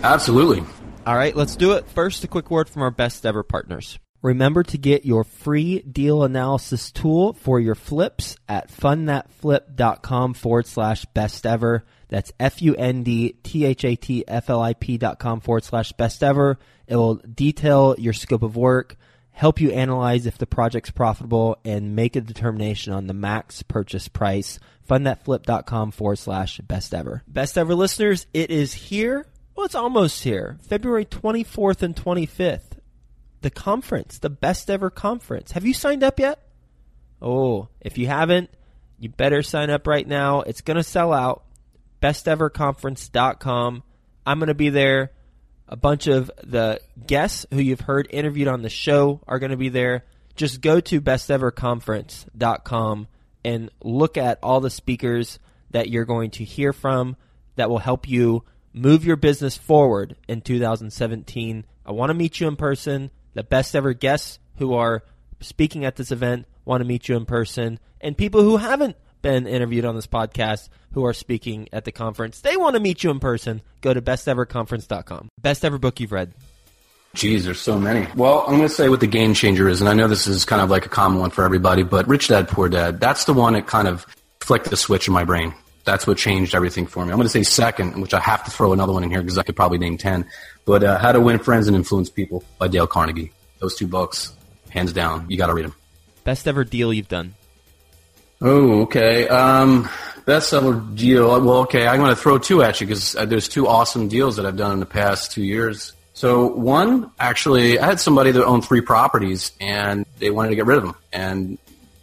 Absolutely. 0.03 0.63
All 1.05 1.15
right, 1.15 1.35
let's 1.35 1.55
do 1.55 1.73
it. 1.73 1.89
First, 1.89 2.23
a 2.23 2.27
quick 2.27 2.49
word 2.49 2.69
from 2.69 2.81
our 2.81 2.91
best 2.91 3.25
ever 3.25 3.43
partners. 3.43 3.99
Remember 4.21 4.63
to 4.63 4.77
get 4.77 5.05
your 5.05 5.23
free 5.23 5.79
deal 5.79 6.23
analysis 6.23 6.91
tool 6.91 7.33
for 7.33 7.59
your 7.59 7.75
flips 7.75 8.35
at 8.49 8.69
fundthatflip.com 8.69 10.33
forward 10.33 10.67
slash 10.67 11.05
best 11.13 11.45
ever. 11.45 11.85
That's 12.09 12.33
F 12.39 12.61
U 12.61 12.75
N 12.75 13.03
D 13.03 13.37
T 13.43 13.65
H 13.65 13.85
A 13.85 13.95
T 13.95 14.25
F 14.27 14.49
L 14.49 14.61
I 14.61 14.73
P 14.73 14.97
dot 14.97 15.19
com 15.19 15.39
forward 15.39 15.63
slash 15.63 15.93
best 15.93 16.21
ever. 16.21 16.59
It 16.87 16.97
will 16.97 17.15
detail 17.15 17.95
your 17.97 18.13
scope 18.13 18.43
of 18.43 18.57
work, 18.57 18.97
help 19.39 19.61
you 19.61 19.71
analyze 19.71 20.25
if 20.25 20.37
the 20.37 20.45
project's 20.45 20.91
profitable, 20.91 21.57
and 21.63 21.95
make 21.95 22.17
a 22.17 22.21
determination 22.21 22.91
on 22.91 23.07
the 23.07 23.13
max 23.13 23.63
purchase 23.63 24.09
price. 24.09 24.59
Fundthatflip.com 24.89 25.91
forward 25.91 26.17
slash 26.17 26.59
best 26.59 26.93
ever. 26.93 27.23
Best 27.25 27.57
ever 27.57 27.73
listeners, 27.73 28.27
it 28.33 28.51
is 28.51 28.73
here. 28.73 29.25
Well, 29.55 29.65
it's 29.65 29.75
almost 29.75 30.23
here. 30.23 30.57
February 30.67 31.05
24th 31.05 31.83
and 31.83 31.95
25th 31.95 32.79
the 33.41 33.49
conference, 33.49 34.19
the 34.19 34.29
best 34.29 34.69
ever 34.69 34.89
conference. 34.89 35.51
Have 35.53 35.65
you 35.65 35.73
signed 35.73 36.03
up 36.03 36.19
yet? 36.19 36.39
Oh, 37.21 37.69
if 37.79 37.97
you 37.97 38.07
haven't, 38.07 38.49
you 38.97 39.07
better 39.07 39.41
sign 39.41 39.69
up 39.69 39.87
right 39.87 40.05
now. 40.05 40.41
It's 40.41 40.59
going 40.59 40.75
to 40.75 40.83
sell 40.83 41.13
out. 41.13 41.45
Besteverconference.com. 42.01 43.83
I'm 44.25 44.39
going 44.39 44.47
to 44.47 44.53
be 44.53 44.69
there. 44.69 45.11
A 45.69 45.75
bunch 45.75 46.07
of 46.07 46.31
the 46.43 46.81
guests 47.05 47.45
who 47.51 47.59
you've 47.59 47.81
heard 47.81 48.07
interviewed 48.09 48.47
on 48.47 48.63
the 48.63 48.69
show 48.69 49.21
are 49.27 49.37
going 49.37 49.51
to 49.51 49.57
be 49.57 49.69
there. 49.69 50.03
Just 50.35 50.61
go 50.61 50.79
to 50.79 50.99
besteverconference.com 50.99 53.07
and 53.45 53.69
look 53.83 54.17
at 54.17 54.39
all 54.41 54.61
the 54.61 54.71
speakers 54.71 55.37
that 55.69 55.89
you're 55.89 56.05
going 56.05 56.31
to 56.31 56.43
hear 56.43 56.73
from 56.73 57.15
that 57.55 57.69
will 57.69 57.77
help 57.77 58.09
you 58.09 58.43
move 58.73 59.05
your 59.05 59.15
business 59.15 59.55
forward 59.55 60.15
in 60.27 60.41
2017. 60.41 61.65
I 61.85 61.91
want 61.91 62.09
to 62.09 62.15
meet 62.15 62.39
you 62.39 62.47
in 62.47 62.55
person 62.55 63.11
the 63.33 63.43
best 63.43 63.75
ever 63.75 63.93
guests 63.93 64.39
who 64.57 64.73
are 64.73 65.03
speaking 65.39 65.85
at 65.85 65.95
this 65.95 66.11
event 66.11 66.47
want 66.65 66.81
to 66.81 66.87
meet 66.87 67.07
you 67.07 67.15
in 67.15 67.25
person, 67.25 67.79
and 68.01 68.17
people 68.17 68.41
who 68.41 68.57
haven't 68.57 68.97
been 69.21 69.47
interviewed 69.47 69.85
on 69.85 69.95
this 69.95 70.07
podcast 70.07 70.69
who 70.93 71.05
are 71.05 71.13
speaking 71.13 71.69
at 71.71 71.85
the 71.85 71.91
conference, 71.91 72.41
they 72.41 72.57
want 72.57 72.75
to 72.75 72.79
meet 72.79 73.03
you 73.03 73.11
in 73.11 73.19
person. 73.19 73.61
Go 73.81 73.93
to 73.93 74.01
besteverconference.com. 74.01 75.29
Best 75.41 75.65
ever 75.65 75.77
book 75.77 75.99
you've 75.99 76.11
read. 76.11 76.33
Geez, 77.15 77.45
there's 77.45 77.59
so 77.59 77.79
many. 77.79 78.07
Well, 78.15 78.41
I'm 78.41 78.57
going 78.57 78.67
to 78.67 78.69
say 78.69 78.87
what 78.87 78.99
the 78.99 79.07
game 79.07 79.33
changer 79.33 79.67
is, 79.67 79.81
and 79.81 79.89
I 79.89 79.93
know 79.93 80.07
this 80.07 80.27
is 80.27 80.45
kind 80.45 80.61
of 80.61 80.69
like 80.69 80.85
a 80.85 80.89
common 80.89 81.19
one 81.19 81.31
for 81.31 81.43
everybody, 81.43 81.83
but 81.83 82.07
Rich 82.07 82.27
Dad 82.27 82.47
Poor 82.47 82.69
Dad, 82.69 82.99
that's 82.99 83.25
the 83.25 83.33
one 83.33 83.53
that 83.53 83.65
kind 83.65 83.87
of 83.87 84.05
flicked 84.41 84.69
the 84.69 84.77
switch 84.77 85.07
in 85.07 85.13
my 85.13 85.23
brain. 85.23 85.53
That's 85.85 86.05
what 86.05 86.17
changed 86.17 86.53
everything 86.53 86.85
for 86.85 87.03
me. 87.03 87.11
I'm 87.11 87.17
going 87.17 87.25
to 87.25 87.31
say 87.31 87.41
second, 87.41 87.99
which 87.99 88.13
I 88.13 88.19
have 88.19 88.43
to 88.43 88.51
throw 88.51 88.73
another 88.73 88.93
one 88.93 89.03
in 89.03 89.09
here 89.09 89.21
because 89.21 89.39
I 89.39 89.43
could 89.43 89.55
probably 89.55 89.79
name 89.79 89.97
10. 89.97 90.25
But 90.65 90.83
uh, 90.83 90.99
How 90.99 91.11
to 91.11 91.19
Win 91.19 91.39
Friends 91.39 91.67
and 91.67 91.75
Influence 91.75 92.11
People 92.11 92.43
by 92.59 92.67
Dale 92.67 92.85
Carnegie. 92.85 93.31
Those 93.57 93.75
two 93.75 93.87
books, 93.87 94.31
hands 94.69 94.93
down. 94.93 95.25
You 95.29 95.37
got 95.37 95.47
to 95.47 95.53
read 95.53 95.65
them. 95.65 95.73
Best 96.23 96.47
ever 96.47 96.63
deal 96.63 96.93
you've 96.93 97.07
done? 97.07 97.33
Oh, 98.41 98.83
okay. 98.83 99.27
Um, 99.27 99.89
best 100.25 100.53
ever 100.53 100.73
deal. 100.73 101.27
Well, 101.41 101.57
okay, 101.59 101.87
I'm 101.87 101.99
going 101.99 102.11
to 102.11 102.15
throw 102.15 102.37
two 102.37 102.63
at 102.63 102.79
you 102.79 102.87
because 102.87 103.15
uh, 103.15 103.25
there's 103.25 103.49
two 103.49 103.67
awesome 103.67 104.07
deals 104.07 104.37
that 104.37 104.45
I've 104.45 104.57
done 104.57 104.71
in 104.71 104.79
the 104.79 104.85
past 104.85 105.31
two 105.31 105.43
years. 105.43 105.93
So 106.13 106.47
one, 106.47 107.11
actually, 107.19 107.79
I 107.79 107.85
had 107.85 107.99
somebody 107.99 108.31
that 108.31 108.45
owned 108.45 108.65
three 108.65 108.81
properties 108.81 109.51
and 109.59 110.05
they 110.19 110.29
wanted 110.29 110.49
to 110.49 110.55
get 110.55 110.65
rid 110.65 110.77
of 110.77 110.83
them 110.83 110.95
and 111.11 111.57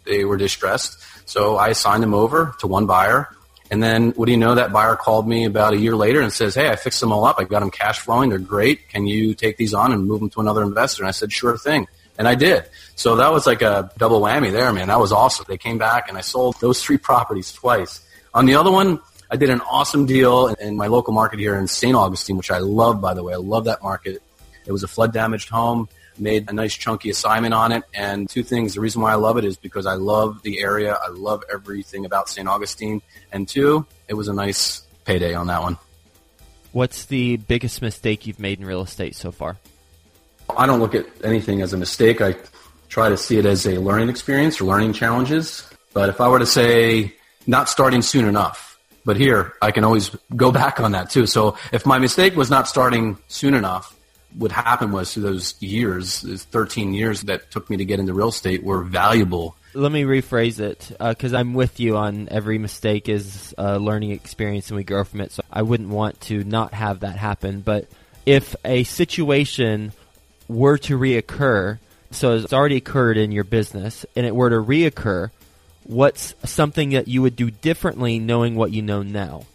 they 0.05 0.25
were 0.25 0.37
distressed. 0.37 0.99
So 1.27 1.57
I 1.57 1.73
signed 1.73 2.03
them 2.03 2.13
over 2.13 2.55
to 2.59 2.67
one 2.67 2.85
buyer 2.85 3.29
and 3.69 3.83
then, 3.83 4.11
what 4.11 4.27
do 4.27 4.31
you 4.31 4.37
know? 4.37 4.55
That 4.55 4.71
buyer 4.71 4.95
called 4.95 5.27
me 5.27 5.45
about 5.45 5.73
a 5.73 5.77
year 5.77 5.95
later 5.95 6.21
and 6.21 6.31
says, 6.31 6.55
"Hey, 6.55 6.69
I 6.69 6.75
fixed 6.75 7.01
them 7.01 7.11
all 7.11 7.25
up. 7.25 7.37
I 7.37 7.43
got 7.43 7.59
them 7.59 7.71
cash 7.71 7.99
flowing. 7.99 8.29
They're 8.29 8.39
great. 8.39 8.87
Can 8.89 9.05
you 9.05 9.33
take 9.33 9.57
these 9.57 9.73
on 9.73 9.91
and 9.91 10.05
move 10.05 10.21
them 10.21 10.29
to 10.31 10.39
another 10.39 10.63
investor?" 10.63 11.03
And 11.03 11.07
I 11.09 11.11
said, 11.11 11.33
"Sure 11.33 11.57
thing." 11.57 11.87
And 12.17 12.27
I 12.27 12.35
did. 12.35 12.65
So 12.95 13.17
that 13.17 13.31
was 13.31 13.45
like 13.45 13.61
a 13.61 13.91
double 13.97 14.21
whammy 14.21 14.51
there, 14.51 14.71
man. 14.73 14.87
That 14.87 14.99
was 14.99 15.11
awesome. 15.11 15.45
They 15.47 15.57
came 15.57 15.77
back 15.77 16.09
and 16.09 16.17
I 16.17 16.21
sold 16.21 16.59
those 16.59 16.83
three 16.83 16.97
properties 16.97 17.51
twice. 17.51 18.01
On 18.33 18.45
the 18.45 18.55
other 18.55 18.71
one, 18.71 18.99
I 19.29 19.35
did 19.35 19.49
an 19.49 19.61
awesome 19.61 20.05
deal 20.05 20.47
in 20.47 20.77
my 20.77 20.87
local 20.87 21.13
market 21.13 21.39
here 21.39 21.55
in 21.55 21.67
St. 21.67 21.95
Augustine, 21.95 22.37
which 22.37 22.49
I 22.49 22.59
love, 22.59 23.01
by 23.01 23.13
the 23.13 23.23
way. 23.23 23.33
I 23.33 23.37
love 23.37 23.65
that 23.65 23.83
market. 23.83 24.21
It 24.65 24.71
was 24.71 24.83
a 24.83 24.87
flood 24.87 25.13
damaged 25.13 25.49
home 25.49 25.89
made 26.19 26.49
a 26.49 26.53
nice 26.53 26.73
chunky 26.75 27.09
assignment 27.09 27.53
on 27.53 27.71
it. 27.71 27.83
And 27.93 28.29
two 28.29 28.43
things. 28.43 28.73
The 28.73 28.81
reason 28.81 29.01
why 29.01 29.11
I 29.11 29.15
love 29.15 29.37
it 29.37 29.45
is 29.45 29.57
because 29.57 29.85
I 29.85 29.93
love 29.93 30.41
the 30.43 30.59
area. 30.59 30.97
I 31.01 31.09
love 31.09 31.43
everything 31.51 32.05
about 32.05 32.29
St. 32.29 32.47
Augustine. 32.47 33.01
And 33.31 33.47
two, 33.47 33.85
it 34.07 34.13
was 34.13 34.27
a 34.27 34.33
nice 34.33 34.81
payday 35.05 35.33
on 35.33 35.47
that 35.47 35.61
one. 35.61 35.77
What's 36.71 37.05
the 37.05 37.37
biggest 37.37 37.81
mistake 37.81 38.27
you've 38.27 38.39
made 38.39 38.59
in 38.59 38.65
real 38.65 38.81
estate 38.81 39.15
so 39.15 39.31
far? 39.31 39.57
I 40.55 40.65
don't 40.65 40.79
look 40.79 40.95
at 40.95 41.05
anything 41.23 41.61
as 41.61 41.73
a 41.73 41.77
mistake. 41.77 42.21
I 42.21 42.35
try 42.89 43.09
to 43.09 43.17
see 43.17 43.37
it 43.37 43.45
as 43.45 43.65
a 43.65 43.79
learning 43.79 44.09
experience 44.09 44.61
or 44.61 44.65
learning 44.65 44.93
challenges. 44.93 45.67
But 45.93 46.09
if 46.09 46.21
I 46.21 46.27
were 46.27 46.39
to 46.39 46.45
say 46.45 47.13
not 47.45 47.69
starting 47.69 48.01
soon 48.01 48.25
enough, 48.25 48.79
but 49.05 49.17
here 49.17 49.53
I 49.61 49.71
can 49.71 49.83
always 49.83 50.09
go 50.35 50.51
back 50.51 50.79
on 50.79 50.91
that 50.91 51.09
too. 51.09 51.25
So 51.25 51.57
if 51.71 51.85
my 51.85 51.99
mistake 51.99 52.35
was 52.35 52.49
not 52.49 52.67
starting 52.67 53.17
soon 53.27 53.53
enough, 53.53 53.95
what 54.37 54.51
happened 54.51 54.93
was 54.93 55.13
through 55.13 55.23
those 55.23 55.61
years, 55.61 56.21
13 56.21 56.93
years 56.93 57.21
that 57.23 57.49
took 57.49 57.69
me 57.69 57.77
to 57.77 57.85
get 57.85 57.99
into 57.99 58.13
real 58.13 58.29
estate 58.29 58.63
were 58.63 58.83
valuable. 58.83 59.55
Let 59.73 59.91
me 59.91 60.03
rephrase 60.03 60.59
it 60.59 60.91
because 60.99 61.33
uh, 61.33 61.37
I'm 61.37 61.53
with 61.53 61.79
you 61.79 61.97
on 61.97 62.27
every 62.29 62.57
mistake 62.57 63.09
is 63.09 63.53
a 63.57 63.79
learning 63.79 64.11
experience 64.11 64.69
and 64.69 64.77
we 64.77 64.83
grow 64.83 65.03
from 65.03 65.21
it. 65.21 65.31
So 65.31 65.43
I 65.51 65.61
wouldn't 65.61 65.89
want 65.89 66.19
to 66.21 66.43
not 66.43 66.73
have 66.73 67.01
that 67.01 67.17
happen. 67.17 67.61
But 67.61 67.87
if 68.25 68.55
a 68.65 68.83
situation 68.83 69.93
were 70.47 70.77
to 70.79 70.97
reoccur, 70.97 71.79
so 72.11 72.35
it's 72.35 72.53
already 72.53 72.77
occurred 72.77 73.17
in 73.17 73.31
your 73.31 73.43
business 73.43 74.05
and 74.15 74.25
it 74.25 74.35
were 74.35 74.49
to 74.49 74.55
reoccur, 74.57 75.31
what's 75.83 76.35
something 76.45 76.91
that 76.91 77.07
you 77.07 77.21
would 77.21 77.35
do 77.35 77.51
differently 77.51 78.19
knowing 78.19 78.55
what 78.55 78.71
you 78.71 78.81
know 78.81 79.03
now? 79.03 79.45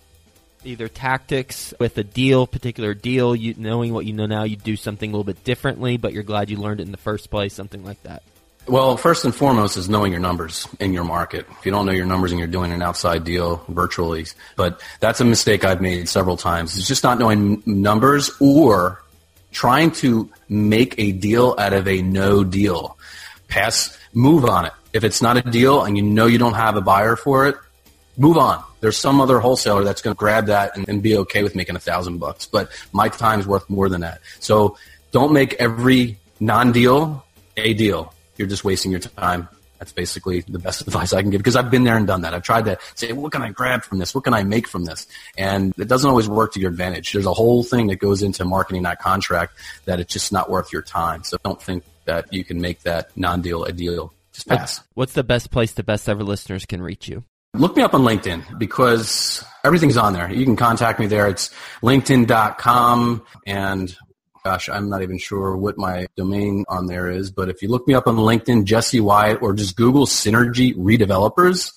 either 0.64 0.88
tactics 0.88 1.74
with 1.78 1.98
a 1.98 2.05
deal, 2.05 2.46
particular 2.46 2.94
deal, 2.94 3.35
you 3.35 3.55
knowing 3.57 3.92
what 3.92 4.07
you 4.07 4.12
know 4.12 4.26
now, 4.26 4.44
you 4.44 4.57
do 4.57 4.76
something 4.76 5.11
a 5.11 5.12
little 5.12 5.24
bit 5.24 5.44
differently, 5.44 5.96
but 5.96 6.12
you're 6.12 6.22
glad 6.22 6.50
you 6.50 6.57
learned 6.57 6.81
it 6.81 6.85
in 6.85 6.92
the 6.92 6.98
first 6.98 7.31
place, 7.31 7.55
something 7.55 7.85
like 7.85 8.02
that. 8.05 8.22
Well, 8.68 8.96
first 8.96 9.24
and 9.24 9.35
foremost 9.35 9.76
is 9.76 9.88
knowing 9.88 10.12
your 10.12 10.20
numbers 10.20 10.68
in 10.78 10.92
your 10.92 11.02
market. 11.02 11.46
If 11.59 11.66
you 11.66 11.72
don't 11.72 11.85
know 11.85 11.92
your 11.92 12.07
numbers 12.07 12.31
and 12.31 12.38
you're 12.38 12.46
doing 12.46 12.70
an 12.72 12.81
outside 12.81 13.24
deal 13.24 13.64
virtually, 13.68 14.26
but 14.55 14.81
that's 15.00 15.20
a 15.20 15.24
mistake 15.24 15.64
I've 15.64 15.81
made 15.81 16.09
several 16.09 16.37
times. 16.37 16.78
It's 16.78 16.87
just 16.87 17.02
not 17.02 17.18
knowing 17.18 17.62
numbers 17.66 18.31
or 18.40 19.02
trying 19.53 19.93
to 19.93 20.31
make 20.49 20.95
a 20.99 21.12
deal 21.12 21.55
out 21.59 21.73
of 21.73 21.87
a 21.87 22.03
no 22.03 22.43
deal. 22.43 22.99
Pass, 23.49 23.97
move 24.12 24.45
on 24.45 24.67
it. 24.67 24.73
If 24.93 25.05
it's 25.05 25.23
not 25.23 25.37
a 25.37 25.43
deal 25.43 25.85
and 25.85 25.97
you 25.97 26.03
know 26.03 26.27
you 26.27 26.38
don't 26.38 26.55
have 26.55 26.77
a 26.77 26.81
buyer 26.81 27.17
for 27.17 27.47
it, 27.47 27.57
move 28.17 28.37
on. 28.37 28.62
There's 28.81 28.97
some 28.97 29.21
other 29.21 29.38
wholesaler 29.38 29.85
that's 29.85 30.03
going 30.03 30.15
to 30.15 30.19
grab 30.19 30.47
that 30.47 30.77
and, 30.77 30.88
and 30.88 31.03
be 31.03 31.17
okay 31.19 31.43
with 31.43 31.55
making 31.55 31.77
a 31.77 31.81
thousand 31.81 32.19
bucks, 32.19 32.47
but 32.47 32.71
my 32.93 33.09
time's 33.09 33.47
worth 33.47 33.69
more 33.71 33.88
than 33.88 34.01
that. 34.01 34.21
So 34.41 34.77
don't 35.12 35.33
make 35.33 35.55
every 35.55 36.19
non-deal 36.41 37.25
a 37.57 37.75
deal. 37.75 38.12
You're 38.37 38.49
just 38.49 38.65
wasting 38.65 38.91
your 38.91 39.01
time. 39.01 39.49
That's 39.83 39.92
basically 39.92 40.42
the 40.42 40.61
best 40.61 40.81
advice 40.87 41.12
I 41.12 41.23
can 41.23 41.31
give 41.31 41.40
because 41.40 41.57
I've 41.57 41.68
been 41.68 41.83
there 41.83 41.97
and 41.97 42.07
done 42.07 42.21
that. 42.21 42.35
I've 42.35 42.45
tried 42.45 42.66
to 42.66 42.79
say, 42.95 43.12
what 43.12 43.33
can 43.33 43.42
I 43.42 43.51
grab 43.51 43.83
from 43.83 43.99
this? 43.99 44.14
What 44.14 44.23
can 44.23 44.33
I 44.33 44.45
make 44.45 44.68
from 44.68 44.85
this? 44.85 45.09
And 45.37 45.75
it 45.77 45.88
doesn't 45.88 46.09
always 46.09 46.29
work 46.29 46.53
to 46.53 46.61
your 46.61 46.71
advantage. 46.71 47.11
There's 47.11 47.27
a 47.27 47.33
whole 47.33 47.64
thing 47.64 47.88
that 47.88 47.97
goes 47.97 48.23
into 48.23 48.45
marketing 48.45 48.85
that 48.85 49.01
contract 49.01 49.55
that 49.87 49.99
it's 49.99 50.12
just 50.12 50.31
not 50.31 50.49
worth 50.49 50.73
your 50.73 50.83
time. 50.83 51.25
So 51.25 51.37
don't 51.42 51.61
think 51.61 51.83
that 52.05 52.33
you 52.33 52.45
can 52.45 52.61
make 52.61 52.83
that 52.83 53.11
non-deal 53.16 53.64
a 53.64 53.73
deal. 53.73 54.12
Just 54.33 54.47
pass. 54.47 54.81
What's 54.95 55.14
the 55.14 55.25
best 55.25 55.51
place 55.51 55.73
the 55.73 55.83
best 55.83 56.09
ever 56.09 56.23
listeners 56.23 56.64
can 56.64 56.81
reach 56.81 57.09
you? 57.09 57.25
Look 57.55 57.77
me 57.77 57.83
up 57.83 57.92
on 57.92 58.03
LinkedIn 58.03 58.61
because 58.61 59.45
everything's 59.64 59.97
on 59.97 60.12
there. 60.12 60.33
You 60.33 60.45
can 60.45 60.55
contact 60.55 61.01
me 61.01 61.09
there. 61.09 61.27
It's 61.27 61.51
linkedin.com 61.83 63.27
and 63.49 63.97
gosh, 64.44 64.68
I'm 64.68 64.88
not 64.88 65.02
even 65.02 65.18
sure 65.18 65.57
what 65.57 65.78
my 65.78 66.07
domain 66.16 66.64
on 66.68 66.87
there 66.87 67.11
is, 67.11 67.31
but 67.31 67.48
if 67.48 67.62
you 67.62 67.68
look 67.68 67.87
me 67.87 67.94
up 67.94 68.07
on 68.07 68.16
LinkedIn, 68.16 68.64
Jesse 68.64 69.00
Wyatt, 69.00 69.42
or 69.42 69.55
just 69.55 69.76
Google 69.76 70.07
Synergy 70.07 70.74
Redevelopers 70.74 71.72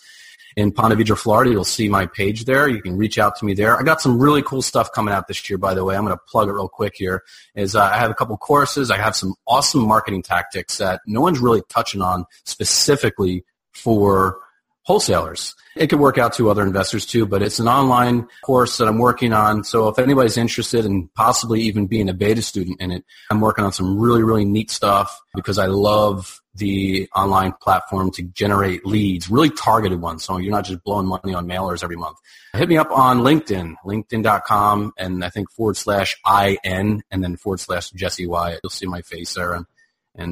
in 0.55 0.71
Ponte 0.71 0.93
Vedra, 0.93 1.17
Florida, 1.17 1.51
you'll 1.51 1.63
see 1.63 1.89
my 1.89 2.05
page 2.05 2.45
there. 2.45 2.67
You 2.67 2.81
can 2.81 2.97
reach 2.97 3.19
out 3.19 3.35
to 3.37 3.45
me 3.45 3.53
there. 3.53 3.77
I 3.77 3.83
got 3.83 4.01
some 4.01 4.19
really 4.19 4.41
cool 4.41 4.61
stuff 4.61 4.91
coming 4.91 5.13
out 5.13 5.27
this 5.27 5.47
year, 5.49 5.57
by 5.57 5.73
the 5.73 5.83
way. 5.83 5.95
I'm 5.95 6.05
going 6.05 6.15
to 6.15 6.23
plug 6.27 6.47
it 6.47 6.53
real 6.53 6.69
quick 6.69 6.93
here. 6.95 7.23
Is 7.55 7.75
uh, 7.75 7.83
I 7.83 7.97
have 7.97 8.09
a 8.09 8.15
couple 8.15 8.37
courses. 8.37 8.89
I 8.89 8.97
have 8.97 9.15
some 9.15 9.35
awesome 9.45 9.85
marketing 9.85 10.23
tactics 10.23 10.77
that 10.77 11.01
no 11.05 11.21
one's 11.21 11.39
really 11.39 11.61
touching 11.69 12.01
on 12.01 12.25
specifically 12.45 13.43
for 13.73 14.39
wholesalers. 14.85 15.55
It 15.75 15.87
could 15.87 15.99
work 15.99 16.17
out 16.17 16.33
to 16.33 16.49
other 16.49 16.63
investors 16.63 17.05
too, 17.05 17.25
but 17.25 17.41
it's 17.41 17.59
an 17.59 17.67
online 17.67 18.27
course 18.43 18.77
that 18.77 18.87
I'm 18.87 18.97
working 18.97 19.33
on. 19.33 19.63
So 19.65 19.89
if 19.89 19.99
anybody's 19.99 20.37
interested 20.37 20.85
in 20.85 21.09
possibly 21.15 21.61
even 21.61 21.87
being 21.87 22.07
a 22.07 22.13
beta 22.13 22.41
student 22.41 22.79
in 22.79 22.91
it, 22.91 23.03
I'm 23.29 23.41
working 23.41 23.65
on 23.65 23.73
some 23.73 23.99
really, 23.99 24.23
really 24.23 24.45
neat 24.45 24.71
stuff 24.71 25.19
because 25.33 25.57
I 25.57 25.65
love 25.65 26.39
the 26.53 27.09
online 27.13 27.53
platform 27.61 28.11
to 28.11 28.23
generate 28.23 28.85
leads, 28.85 29.29
really 29.29 29.49
targeted 29.49 29.99
ones. 29.99 30.23
So 30.23 30.37
you're 30.37 30.51
not 30.51 30.63
just 30.63 30.83
blowing 30.83 31.07
money 31.07 31.33
on 31.33 31.45
mailers 31.45 31.83
every 31.83 31.97
month. 31.97 32.17
Hit 32.53 32.69
me 32.69 32.77
up 32.77 32.91
on 32.91 33.19
LinkedIn, 33.19 33.75
linkedin.com, 33.85 34.93
and 34.97 35.25
I 35.25 35.29
think 35.29 35.51
forward 35.51 35.75
slash 35.75 36.15
IN 36.25 37.03
and 37.11 37.23
then 37.23 37.35
forward 37.35 37.59
slash 37.59 37.89
Jesse 37.91 38.27
Wyatt. 38.27 38.61
You'll 38.63 38.69
see 38.69 38.85
my 38.85 39.01
face 39.01 39.33
there 39.33 39.53
and, 39.53 39.65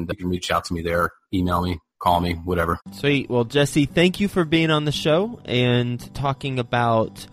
you 0.08 0.16
can 0.16 0.30
reach 0.30 0.50
out 0.50 0.64
to 0.64 0.72
me 0.72 0.80
there, 0.80 1.10
email 1.34 1.60
me, 1.60 1.78
call 2.04 2.20
me, 2.20 2.34
whatever. 2.34 2.78
Sweet. 2.92 3.30
Well, 3.30 3.44
Jesse, 3.44 3.86
thank 3.86 4.20
you 4.20 4.28
for 4.28 4.44
being 4.44 4.70
on 4.70 4.84
the 4.84 4.92
show 4.92 5.40
and 5.46 6.14
talking 6.14 6.58
about 6.58 7.26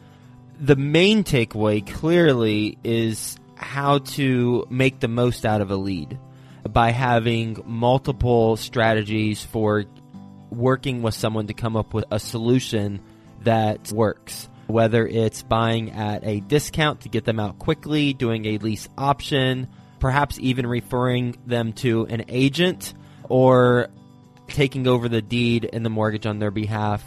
the 0.59 0.77
main 0.77 1.23
takeaway 1.23 1.85
clearly 1.85 2.77
is 2.83 3.37
how 3.55 3.99
to 3.99 4.65
make 4.69 4.99
the 4.99 5.09
most 5.09 5.45
out 5.45 5.59
of 5.61 5.71
a 5.71 5.75
lead 5.75 6.17
by 6.69 6.91
having 6.91 7.61
multiple 7.65 8.55
strategies 8.55 9.43
for 9.43 9.83
working 10.49 11.01
with 11.01 11.15
someone 11.15 11.47
to 11.47 11.53
come 11.53 11.75
up 11.75 11.93
with 11.93 12.05
a 12.09 12.19
solution 12.19 13.01
that 13.43 13.91
works. 13.91 14.47
Whether 14.67 15.05
it's 15.05 15.43
buying 15.43 15.91
at 15.91 16.23
a 16.23 16.39
discount 16.39 17.01
to 17.01 17.09
get 17.09 17.25
them 17.25 17.41
out 17.41 17.59
quickly, 17.59 18.13
doing 18.13 18.45
a 18.45 18.57
lease 18.59 18.87
option, 18.97 19.67
perhaps 19.99 20.39
even 20.39 20.65
referring 20.65 21.35
them 21.45 21.73
to 21.73 22.05
an 22.05 22.23
agent, 22.29 22.93
or 23.27 23.89
taking 24.51 24.87
over 24.87 25.09
the 25.09 25.21
deed 25.21 25.69
and 25.71 25.85
the 25.85 25.89
mortgage 25.89 26.25
on 26.25 26.39
their 26.39 26.51
behalf 26.51 27.03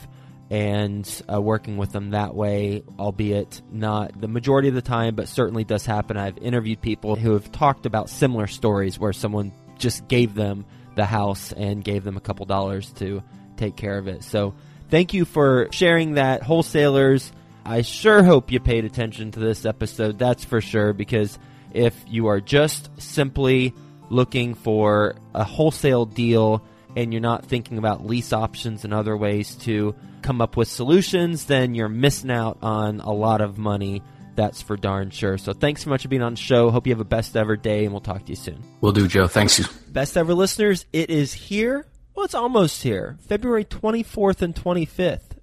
and 0.51 1.23
uh, 1.33 1.41
working 1.41 1.77
with 1.77 1.91
them 1.93 2.11
that 2.11 2.35
way, 2.35 2.83
albeit 2.99 3.63
not 3.73 4.21
the 4.21 4.29
majority 4.29 4.69
of 4.69 4.75
the 4.75 4.83
time, 4.83 5.15
but 5.15 5.29
certainly 5.29 5.65
does 5.65 5.87
happen. 5.87 6.17
I've 6.17 6.39
interviewed 6.39 6.81
people 6.81 7.17
who 7.17 7.33
have 7.33 7.51
talked 7.51 7.87
about 7.87 8.11
similar 8.11 8.47
stories 8.47 8.99
where 8.99 9.13
someone 9.13 9.53
just 9.79 10.07
gave 10.07 10.35
them 10.35 10.67
the 10.97 11.07
house 11.07 11.53
and 11.53 11.83
gave 11.83 12.05
them 12.05 12.17
a 12.17 12.21
couple 12.21 12.47
dollars 12.47 12.93
to 12.95 13.23
take 13.57 13.77
care 13.77 13.99
of 13.99 14.07
it. 14.07 14.23
So 14.23 14.55
thank 14.91 15.15
you 15.15 15.25
for 15.25 15.69
sharing 15.73 16.15
that, 16.15 16.43
wholesalers. 16.43 17.33
I 17.65 17.83
sure 17.83 18.23
hope 18.23 18.53
you 18.53 18.61
paid 18.61 18.85
attention 18.85 19.31
to 19.33 19.41
this 19.41 19.65
episode, 19.65 20.19
that's 20.19 20.45
for 20.45 20.61
sure, 20.61 20.93
because 20.93 21.39
if 21.73 21.95
you 22.07 22.27
are 22.27 22.41
just 22.41 22.91
simply 23.01 23.73
looking 24.11 24.55
for 24.55 25.17
a 25.35 25.43
wholesale 25.43 26.05
deal, 26.05 26.63
and 26.97 27.13
you're 27.13 27.23
not 27.23 27.47
thinking 27.47 27.79
about 27.79 28.07
lease 28.07 28.33
options 28.33 28.85
and 28.85 28.95
other 28.95 29.17
ways 29.17 29.55
to 29.57 29.95
come 30.23 30.41
up 30.41 30.57
with 30.57 30.69
solutions, 30.69 31.47
then 31.47 31.75
you're 31.75 31.89
missing 31.89 32.31
out 32.31 32.59
on 32.63 33.01
a 33.01 33.13
lot 33.13 33.41
of 33.41 33.59
money. 33.59 34.03
That's 34.37 34.63
for 34.63 34.77
darn 34.77 35.11
sure. 35.11 35.39
So 35.39 35.53
thanks 35.53 35.85
so 35.85 35.91
much 35.91 36.03
for 36.03 36.09
being 36.09 36.23
on 36.23 36.35
the 36.35 36.41
show. 36.41 36.71
Hope 36.71 36.87
you 36.87 36.93
have 36.93 37.01
a 37.01 37.05
best 37.05 37.37
ever 37.37 37.57
day, 37.57 37.85
and 37.85 37.93
we'll 37.93 38.01
talk 38.01 38.25
to 38.25 38.31
you 38.31 38.37
soon. 38.37 38.63
We'll 38.81 38.93
do, 38.93 39.07
Joe. 39.07 39.29
Thanks 39.29 39.59
you. 39.59 39.67
Best 39.89 40.17
ever 40.17 40.35
listeners, 40.35 40.87
it 40.93 41.11
is 41.11 41.33
here. 41.33 41.87
Well, 42.15 42.25
it's 42.25 42.35
almost 42.35 42.83
here. 42.83 43.17
February 43.29 43.65
24th 43.65 44.43
and 44.43 44.55
25th. 44.55 45.39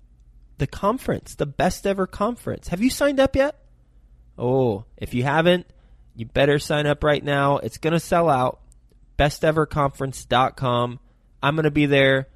The 0.58 0.68
conference, 0.68 1.36
the 1.36 1.46
best 1.46 1.88
ever 1.88 2.06
conference. 2.06 2.68
Have 2.68 2.82
you 2.82 2.90
signed 2.90 3.20
up 3.20 3.36
yet? 3.36 3.58
Oh, 4.38 4.86
if 4.98 5.14
you 5.14 5.24
haven't, 5.24 5.66
you 6.16 6.26
better 6.26 6.60
sign 6.60 6.86
up 6.86 7.04
right 7.04 7.24
now. 7.24 7.58
It's 7.58 7.78
going 7.78 7.94
to 7.94 8.00
sell 8.00 8.30
out. 8.30 8.60
Besteverconference.com. 9.18 11.00
I'm 11.42 11.56
going 11.56 11.64
to 11.64 11.72
be 11.72 11.86
there. 11.86 12.28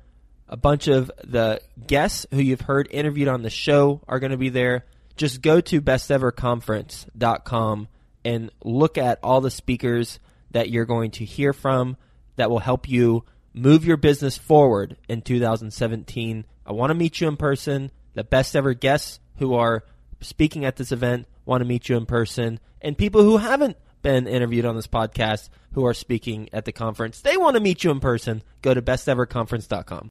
A 0.47 0.57
bunch 0.57 0.87
of 0.87 1.11
the 1.23 1.61
guests 1.87 2.25
who 2.31 2.41
you've 2.41 2.61
heard 2.61 2.87
interviewed 2.91 3.27
on 3.27 3.41
the 3.41 3.49
show 3.49 4.01
are 4.07 4.19
going 4.19 4.31
to 4.31 4.37
be 4.37 4.49
there. 4.49 4.85
Just 5.17 5.41
go 5.41 5.61
to 5.61 5.81
besteverconference.com 5.81 7.87
and 8.23 8.51
look 8.63 8.97
at 8.97 9.19
all 9.23 9.41
the 9.41 9.51
speakers 9.51 10.19
that 10.51 10.69
you're 10.69 10.85
going 10.85 11.11
to 11.11 11.25
hear 11.25 11.53
from 11.53 11.97
that 12.35 12.49
will 12.49 12.59
help 12.59 12.89
you 12.89 13.23
move 13.53 13.85
your 13.85 13.97
business 13.97 14.37
forward 14.37 14.97
in 15.07 15.21
2017. 15.21 16.45
I 16.65 16.73
want 16.73 16.89
to 16.89 16.95
meet 16.95 17.21
you 17.21 17.27
in 17.27 17.37
person. 17.37 17.91
The 18.13 18.23
best 18.23 18.55
ever 18.55 18.73
guests 18.73 19.19
who 19.37 19.55
are 19.55 19.83
speaking 20.21 20.65
at 20.65 20.75
this 20.75 20.91
event 20.91 21.27
want 21.45 21.61
to 21.61 21.67
meet 21.67 21.89
you 21.89 21.97
in 21.97 22.05
person. 22.05 22.59
And 22.81 22.97
people 22.97 23.23
who 23.23 23.37
haven't 23.37 23.77
been 24.05 24.27
interviewed 24.27 24.65
on 24.65 24.75
this 24.75 24.85
podcast 24.85 25.49
who 25.73 25.83
are 25.83 25.93
speaking 25.95 26.47
at 26.53 26.65
the 26.65 26.71
conference. 26.71 27.21
They 27.21 27.37
want 27.37 27.55
to 27.55 27.59
meet 27.59 27.83
you 27.83 27.89
in 27.89 27.99
person. 27.99 28.43
Go 28.61 28.71
to 28.71 28.81
besteverconference.com. 28.81 30.03